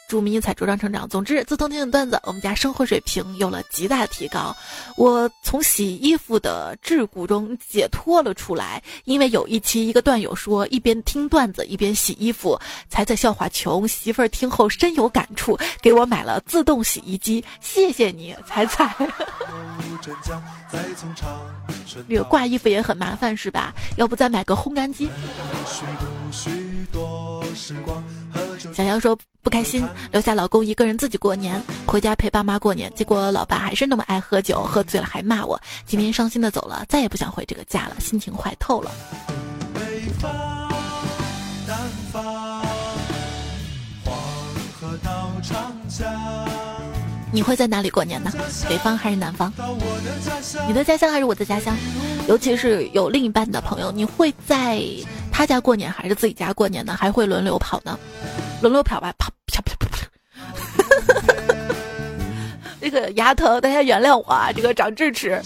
[0.09, 1.09] 祝迷彩茁壮成长。
[1.09, 4.55] 总之，自从听了段子，我们家生活水平有了极大的提高。
[4.97, 13.87] 我从洗衣服的桎梏中解脱了出来，因为有一期一个段友说，一边听段子一边洗衣服，才在笑话穷。
[13.87, 17.45] 媳妇儿听后深有感触，给我买了自动洗衣机。
[17.61, 18.95] 谢谢你，彩彩。
[22.09, 23.75] 这个挂衣服也很麻烦是吧？
[23.97, 25.09] 要不再买个烘干机？
[28.73, 32.93] 小杨说不开心，留下老公一个人自己过年，回家陪爸妈过年。
[32.95, 35.61] 结果老爸还是那么爱喝酒，喝醉了还骂我。
[35.87, 38.91] 今天伤心的走了，再也不想回这个家了，心情坏透了。
[39.75, 39.81] 北
[40.21, 40.31] 方，
[41.67, 41.79] 南
[42.13, 42.63] 方，
[44.05, 44.15] 黄
[44.81, 46.49] 河到长江
[47.33, 48.33] 你会在哪里过年呢？
[48.69, 49.53] 北方还是南方？
[50.67, 51.77] 你的家乡还是我的家乡？
[52.29, 54.83] 尤其是有另一半的朋友，你会在
[55.31, 56.97] 他家过年还是自己家过年呢？
[56.99, 57.99] 还会轮流跑呢？
[58.63, 59.97] 轮流跑吧，跑啪啪啪啪。
[62.81, 64.53] 这个牙疼，大家原谅我啊！
[64.53, 65.43] 这个长智齿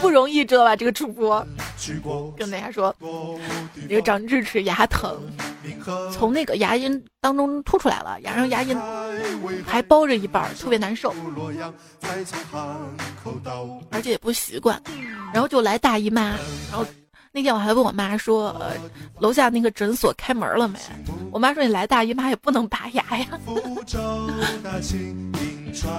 [0.00, 0.74] 不容易，知道吧？
[0.74, 1.46] 这个主播
[2.36, 2.94] 跟大家说，
[3.88, 5.20] 这个长智齿牙疼，
[6.10, 8.76] 从那个牙龈当中凸出来了，牙上牙龈
[9.66, 11.14] 还包着一半，特别难受，
[13.90, 14.82] 而且也不习惯，
[15.34, 16.22] 然后就来大姨妈，
[16.70, 16.86] 然后。
[17.32, 18.72] 那天我还问我妈说，呃
[19.20, 20.76] 楼下那个诊所开门了没？
[21.30, 23.26] 我妈说你来大姨妈也不能拔牙呀。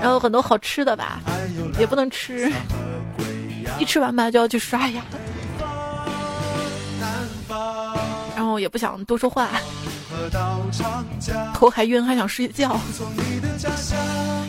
[0.02, 1.22] 然后很多好吃的吧，
[1.80, 2.52] 也不能吃，
[3.80, 5.02] 一吃完吧就要去刷牙。
[8.36, 9.48] 然后也不想多说话，
[11.54, 12.78] 头还晕，还想睡觉。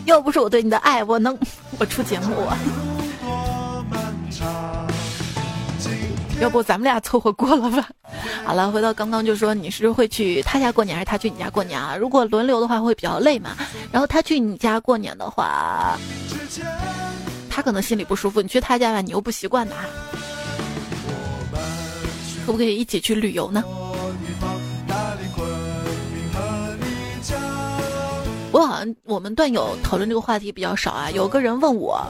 [0.05, 1.39] 要不是我对你的爱，我能
[1.78, 2.49] 我出节目。
[6.43, 7.88] 要不咱们俩凑合过了吧？
[8.45, 11.97] 好了，回到刚刚就说你是会去他家过年还是他去你家过年啊？
[11.97, 13.51] 如果轮流的话会比较累嘛。
[13.93, 15.97] 然后他去你家过年的话，
[17.49, 18.43] 他可能心里不舒服。
[18.43, 19.76] 你去他家吧，你又不习惯的。
[22.45, 23.62] 可不可以一起去旅游呢？
[28.51, 31.09] 我好像我们段友讨论这个话题比较少啊。
[31.12, 32.05] 有个人问我。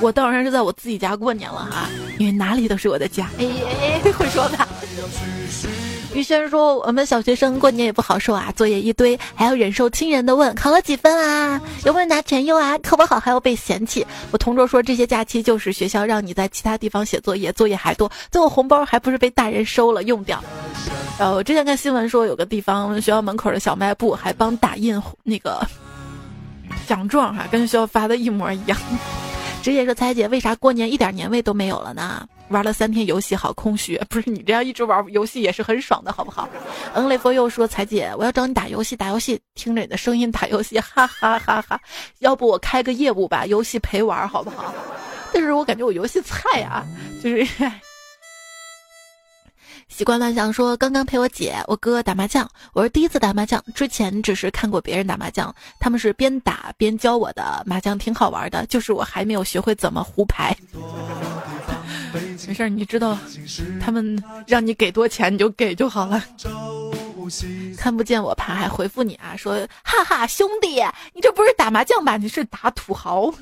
[0.00, 3.28] 我当然是在我自己家过年了哈，因为哪里都是我的家。
[3.38, 3.46] 哎
[4.04, 4.68] 哎，会说吧？
[6.14, 11.60] 于轩说：“我们小学生过年也不好受啊，作业一堆，还要忍受亲人的问，考了几分啊？
[11.84, 12.78] 有没有拿全优啊？
[12.78, 20.40] 考不好还要被嫌弃。”我同桌说：“这些假期就是学校让你在其他地方写作业，作业还多，最后红包还不是被大人收了用掉。”
[21.18, 25.66] 然后我之前看新闻说，有个地方学校门口的小卖部还帮打印那个
[26.86, 28.78] 奖状哈，跟学校发的一模一样。
[29.64, 32.28] 直接说，彩姐，为啥过年一点年味都没有了呢？
[32.48, 33.96] 玩了三天游戏，好空虚。
[34.10, 36.46] 不是你这样一直玩游戏也是很爽的，好不好？
[36.92, 41.80] 嗯，雷佛又说，彩姐，我要找你打游戏，打游戏，听着你的声音打游戏， 哈哈哈哈。
[42.18, 44.74] 要不我开个业务吧，游戏陪玩，好不好？
[45.32, 46.84] 但是我感觉我游戏菜啊，
[47.22, 47.46] 就是。
[49.88, 60.56] 习惯乱想说，刚刚陪我姐、我哥打麻将，我是第一次打麻将，之前只是看过别人打麻将，他们是边打边教我的，麻将挺好玩的，就是我还没有学会怎么胡牌。
[62.46, 63.16] 没事，你知道，
[63.80, 66.22] 他们让你给多钱你就给就好了。
[67.76, 70.82] 看不见我牌还回复你啊，说哈哈兄弟，
[71.12, 72.16] 你这不是打麻将吧？
[72.16, 73.32] 你是打土豪。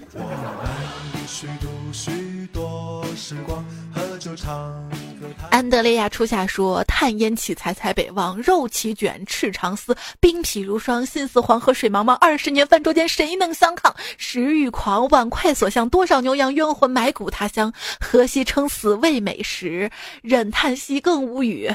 [5.51, 12.15] 安德烈亚初夏说：“炭烟起，采采北望；肉起卷，赤长丝；冰皮如霜，心似黄河水茫茫。
[12.15, 13.95] 二十年饭桌间，谁能相抗？
[14.17, 15.89] 食欲狂，万快所向。
[15.89, 19.91] 多少牛羊冤魂埋骨他乡，何惜撑死为美食？
[20.23, 21.71] 忍叹息，更无语。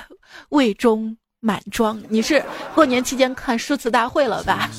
[0.49, 2.01] 胃中满装。
[2.09, 4.69] 你是过年期间看诗词大会了吧？”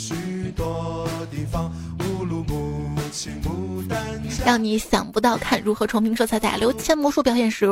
[4.48, 7.66] 让你想不到看如何重评说彩彩刘谦魔术表演时，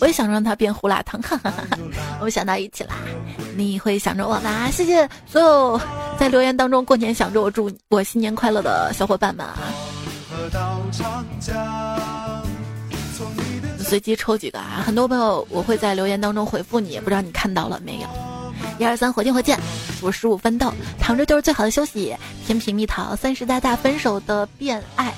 [0.00, 1.78] 我也想让他变胡辣汤，哈哈哈哈！
[2.20, 2.94] 我们想到一起啦，
[3.54, 4.70] 你会想着我吗？
[4.70, 5.78] 谢谢所有
[6.18, 9.58] 在留言当中过年想着我祝我新年快乐的小伙伴们啊！
[13.78, 14.82] 随机抽几个啊！
[14.86, 18.08] 很多朋友我会在留言当中回复你，不知道你看到了没有？
[18.78, 19.58] 一二三，火箭火箭！
[20.00, 22.16] 我十五奋斗，躺着就是最好的休息。
[22.46, 25.12] 甜品蜜桃，三十大大分手的变爱。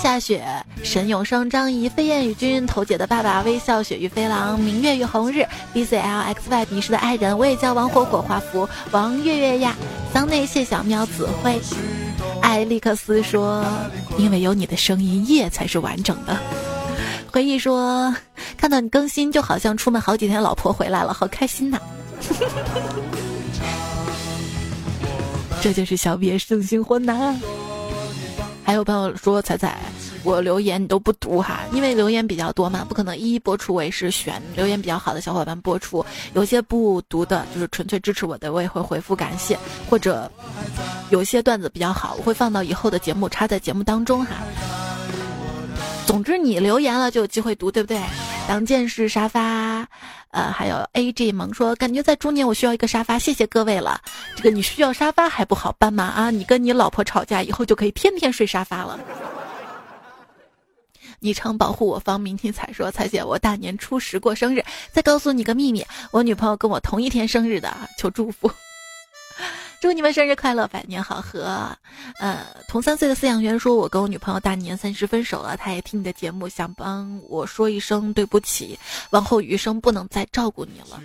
[0.00, 0.44] 夏雪，
[0.82, 9.74] 沈永生，张仪，飞燕与君，头姐的爸爸，微笑，雪域飞狼，明月与红日，B C L X Y，迷失的爱人，我也叫王火火，华服，王月月呀，
[10.12, 11.60] 桑内谢小喵，子辉，
[12.40, 13.64] 艾利克斯说，
[14.16, 16.38] 因为有你的声音，夜才是完整的。
[17.32, 18.14] 回忆说，
[18.56, 21.78] 看到你更新，就好像出门好几天，老婆回来了，好开心呐。
[25.60, 27.34] 这就是小别胜新婚呐。
[28.66, 29.78] 还有朋友说彩彩，
[30.24, 33.72] 我留言你都不读哈，因为留言比较多嘛，不可能一一播出。
[33.72, 36.04] 我也是选留言比较好的小伙伴播出，
[36.34, 39.56] 有些不读的，就是纯粹支持我的，我也会回复感谢。
[39.88, 40.28] 或者
[41.10, 44.34] 有些段子比较好，我会放到以后的节目插在节目当中哈。
[46.06, 48.00] 总之你留言了就有机会读，对不对？
[48.48, 49.86] 当见识沙发。
[50.30, 54.00] 呃，还有 A G 萌说，感觉在中年我需要一个沙发，谢谢各位了。
[54.36, 56.04] 这个你需要沙发还不好办吗？
[56.04, 59.00] 啊，你跟你老婆吵架以后就可以天天睡沙发了。
[61.20, 68.50] 昵称保护我方明天彩说，彩姐我大年初十过生日，再告诉你个秘密，我女朋友跟我同一天生日的，求祝福。
[69.80, 71.68] 祝你们生日快乐，百年好合。
[72.18, 78.78] 呃，同三岁的饲养员说，我跟我女朋友大年三十分手了，他也听你的节目，想帮我说一声对不起，
[79.10, 81.00] 往后余生不能再照顾你了。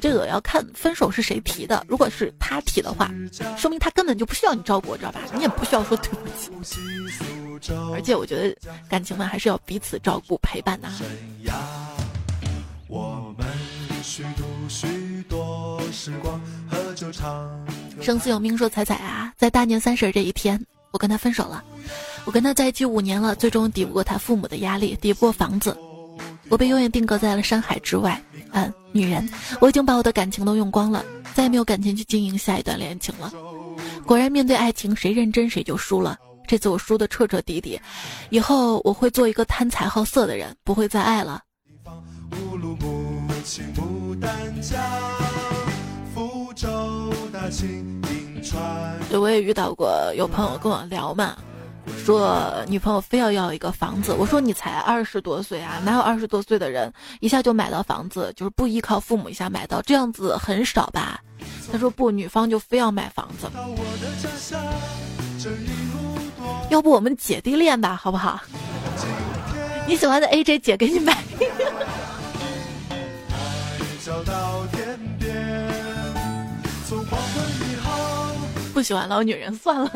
[0.00, 3.10] 这个要看分手是谁提的，如果是他提的话，
[3.56, 5.20] 说明他根本就不需要你照顾，知道吧？
[5.34, 6.50] 你也不需要说对不起。
[7.92, 8.56] 而且我觉得
[8.88, 10.88] 感情嘛，还是要彼此照顾陪伴的。
[18.00, 20.60] 生死有命，说彩彩啊，在大年三十这一天，
[20.90, 21.62] 我跟他分手了。
[22.24, 25.76] 我跟他在一起五年了，最终抵不过他父母的压力，抵不过房子。
[26.48, 28.20] 我被永远定格在了山海之外。
[28.52, 29.28] 嗯，女人，
[29.60, 31.04] 我已经把我的感情都用光了，
[31.34, 33.32] 再也没有感情去经营下一段恋情了。
[34.04, 36.18] 果然，面对爱情，谁认真谁就输了。
[36.46, 37.78] 这次我输的彻彻底底，
[38.30, 41.42] 以后我会做一个贪财好色的人，不会再爱了。
[49.08, 51.36] 对，我也遇到过有朋友跟我聊嘛。
[52.04, 61.20] 说女朋友非要要一个房子，我说你才二十多岁啊，哪有二十多岁的人一下就买到房子，就是不依靠父母一下买到这样子很少吧？
[61.72, 63.46] 他说不，女方就非要买房子，
[66.70, 68.40] 要不我们姐弟恋吧，好不好？
[69.86, 71.16] 你喜欢的 AJ 姐给你买。
[78.72, 79.90] 不喜欢老女人，算了。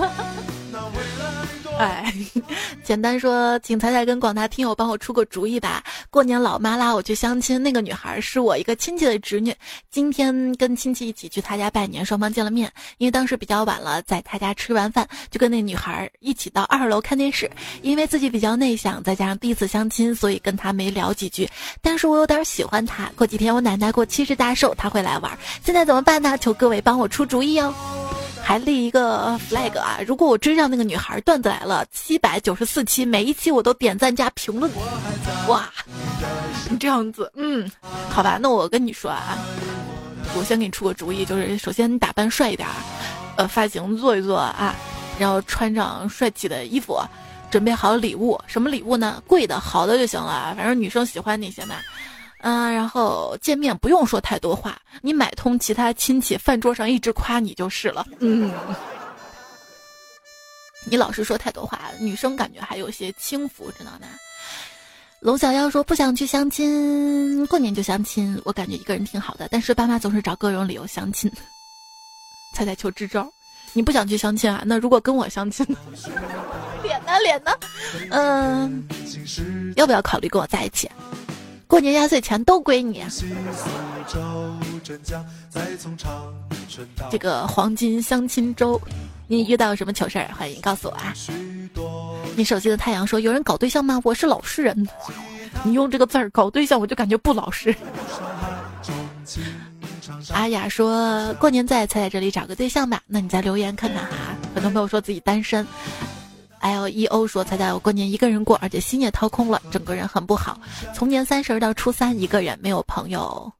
[1.79, 2.13] 哎，
[2.85, 5.83] 简单说，请彩彩跟广大听友帮我出个主意吧。
[6.11, 9.55] 过年老妈拉我去相亲，那个女孩是我一个亲戚的侄女。
[9.91, 12.71] 今天跟亲戚一起去她家拜年，双方见了面。
[12.99, 17.51] 因为当时比较晚了，在她家吃完饭，就跟那女孩一起到二楼看电视。
[17.81, 21.49] 因为自己比较内向，再加上第一次相亲，所以跟她没聊几句。
[21.81, 23.11] 但是我有点喜欢她。
[23.17, 25.37] 过几天我奶奶过七十大寿，她会来玩。
[25.65, 26.37] 现在怎么办呢？
[26.39, 27.75] 求各位帮我出主意哦。
[28.45, 29.99] 还立一个 flag 啊！
[30.07, 34.71] 如果我追上那个女孩，段子来了，七百九十四期，每一期我都点赞加评论。
[35.49, 35.71] 哇，
[36.69, 37.71] 你这样子，嗯，
[38.11, 39.39] 好吧，那我跟你说啊，
[40.37, 42.69] 我先给你出个主意，就是首先你打扮帅一点，
[43.37, 44.75] 呃，发型做一做啊，
[45.19, 47.01] 然后穿上帅气的衣服，
[47.51, 49.23] 准备好礼物，什么礼物呢？
[49.27, 51.77] 贵的、好的就行了，反正女生喜欢那些嘛。
[52.43, 58.05] 嗯，然后见面不用说太多话，你买通其他亲戚，饭桌上一直夸你就是了。
[58.19, 58.53] 嗯，
[60.85, 64.09] 你老是说太多话，女生感觉还有些轻浮，知道吗？
[65.21, 71.31] 龙小妖说不想去相亲，过年就相亲，我感觉一个人挺好的，但是爸妈总是找各种理由相亲。
[72.55, 73.33] 猜猜求支招，
[73.73, 74.65] 你不想去相亲啊？
[74.67, 75.79] 那如果跟我相亲呢？
[76.83, 77.19] 脸呢？
[77.21, 77.53] 脸呢？
[78.11, 78.85] 嗯，
[79.77, 80.91] 要不要考虑跟我在一起？
[81.73, 83.03] 过年压岁钱都归你。
[87.11, 88.79] 这个黄金相亲周，
[89.27, 90.29] 你遇到什么糗事儿？
[90.39, 91.15] 欢迎告诉我啊！
[92.37, 93.99] 你手机的太阳说有人搞对象吗？
[94.05, 94.87] 我是老实人。
[95.65, 97.75] 你用这个字儿搞对象，我就感觉不老实。
[100.35, 103.01] 阿雅说过年在才在这里找个对象吧。
[103.07, 104.37] 那你再留言看看哈。
[104.55, 105.67] 很多朋友说自己单身。
[106.63, 110.59] L E O 说：“猜猜我过年一个人过，而且心也掏空了，整个人很不好。
[110.95, 113.53] 从年三十到初三，一个人没有朋友，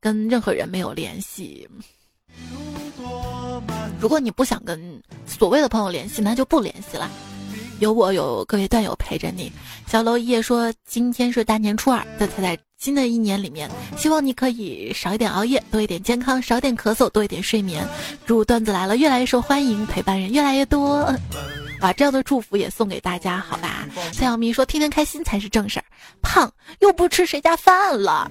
[0.00, 1.68] 跟任何人没有联系。
[3.98, 7.10] 如果你不想跟所谓的朋友联系，那就不联系了。
[7.80, 9.50] 有我，有各位段友陪着你。”
[9.88, 17.86] 小楼一夜说：“今天是大年初二，在猜猜新的一年里面，希望你可以少一点熬夜，多一点健康，少点咳嗽，多一点睡眠。
[18.26, 21.10] 祝段子来了越来越受欢迎，陪伴人越来越多。”
[21.80, 23.86] 把这样的祝福也送给大家，好吧？
[24.12, 25.84] 蔡小咪说：“天天开心才是正事儿，
[26.22, 26.50] 胖
[26.80, 28.30] 又不吃谁家饭了。”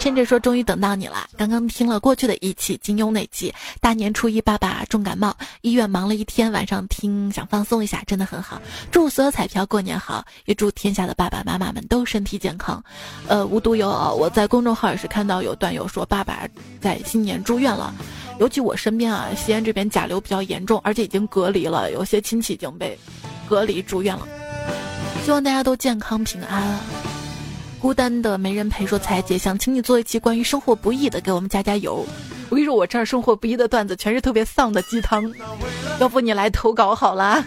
[0.00, 8.60] 趁着说：“终于等到你了。”刚刚听了过去的一期金庸那期，大年初一爸爸重感冒，医院忙了一天，晚上听想放松一下，真的很好。
[8.90, 12.82] 祝所有彩票过年好，也祝天下的爸爸妈妈们都身体健康。
[13.28, 16.46] 呃，无独有偶，我在公众号也是看到有段友说爸爸
[16.80, 17.94] 在新年住院了。
[18.40, 22.98] 尤其我身边啊，西安这边甲流比较严重，而且已经隔离了，有些亲戚已经被
[23.46, 24.26] 隔离住院了。
[25.24, 26.80] 希望大家都健康平安。
[27.78, 32.04] 孤单的没人陪，说彩姐想请你做一期关于生活不易的，给我们加加油。
[32.48, 35.30] 我跟你说，我这儿生活不易的段子全是特别丧的鸡汤，
[36.00, 37.44] 要不你来投稿好了。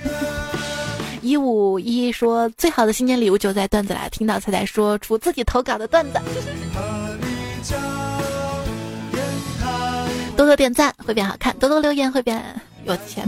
[1.23, 6.19] 一五一说最好的新年礼物就在段子来，听到彩彩说出自己投稿的段子。
[10.35, 12.43] 多多点赞会变好看，多多留言会变
[12.85, 13.27] 有钱。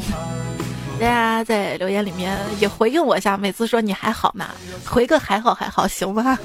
[1.00, 4.48] 大家在留言里面也回应我一下，每次说你还好吗？
[4.86, 6.38] 回个还好还好，行吗？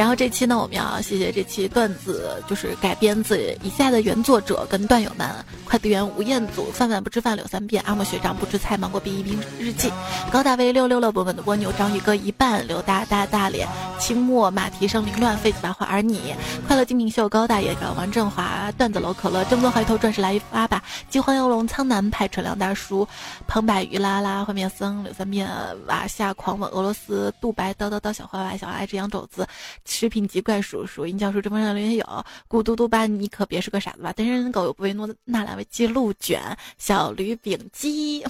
[0.00, 5.28] 然后这期呢，我们要谢谢这期段子，就是改编自以下的原作者跟段友们：
[5.66, 9.92] 快递员吴彦祖、饭饭不吃饭柳三变、阿莫学长不吃菜、芒果冰一冰日记、
[10.32, 16.34] 高大威六六六、本本的蜗牛、章鱼哥一半、刘大大大脸、清末马蹄声凌乱、废子白话而你、
[16.66, 23.06] 快乐精品秀高大爷、王振华、段子楼可乐、正宗怀头转世来一发吧、饥荒游龙苍南派、纯良大叔、
[23.46, 25.46] 彭百鱼拉拉、幻面僧柳三变、
[25.86, 29.46] 瓦夏狂吻俄罗斯、杜白叨叨叨小坏坏小爱吃羊肘子。
[29.90, 32.04] 食品级怪叔叔，殷教授，这封上留言有，
[32.48, 34.12] 咕嘟嘟吧，你可别是个傻子吧？
[34.12, 38.24] 单身狗有不为诺纳兰为记录卷，小驴饼鸡。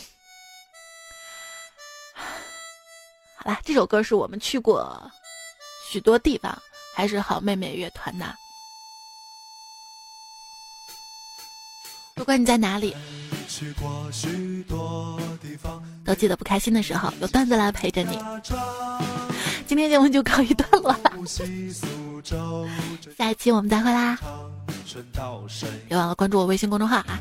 [3.37, 5.11] 好啦，这首歌是我们去过
[5.91, 6.57] 许多地方
[6.95, 8.35] 还是好妹妹乐团的。
[12.15, 12.97] 不管你在哪里，
[16.05, 18.19] 都记得不开心的时候有段子来陪着你。
[19.71, 21.13] 今天节目就告一段落了，
[23.17, 24.19] 下一期我们再会啦！
[25.87, 27.21] 别忘了关注我微信公众号啊！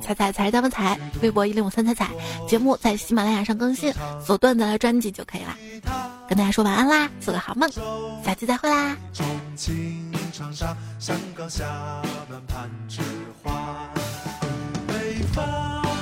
[0.00, 2.08] 彩彩才是大风彩，微博一零五三彩彩，
[2.48, 3.92] 节目在喜马拉雅上更新，
[4.24, 5.58] 搜段子来专辑就可以啦。
[6.26, 7.70] 跟大家说晚安啦，做个好梦，
[8.24, 11.62] 下期再会啦重庆长沙香港下。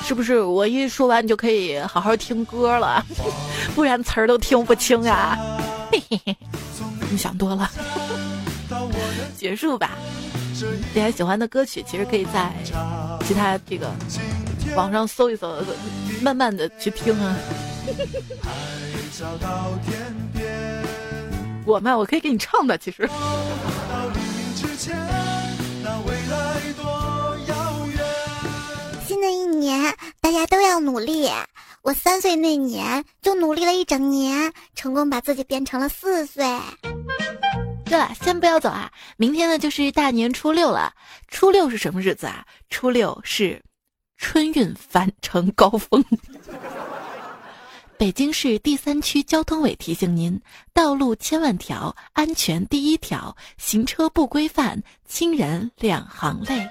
[0.05, 3.05] 是不是我一说完你就可以好好听歌了？
[3.75, 5.37] 不然词儿都听不清啊！
[5.93, 6.35] 嘿嘿嘿，
[7.11, 7.69] 你想多了，
[9.37, 9.91] 结束吧。
[10.95, 12.51] 大家喜欢的歌曲，其实可以在
[13.27, 13.91] 其他这个
[14.75, 15.55] 网上搜一搜，
[16.19, 17.37] 慢慢的去听啊。
[21.63, 23.07] 我嘛，我可以给你唱的，其实。
[29.05, 31.29] 新的一年，大家都要努力。
[31.83, 36.45] 我三岁那年就努力了一整年，成功把自己变成了四岁。
[37.83, 38.89] 对了，先不要走啊！
[39.17, 40.93] 明天呢就是大年初六了。
[41.27, 42.45] 初六是什么日子啊？
[42.69, 43.61] 初六是
[44.15, 46.01] 春运返程高峰。
[47.99, 50.41] 北京市第三区交通委提醒您：
[50.73, 56.65] 道路千万条，安全第一条，行车不规范，亲人两行泪。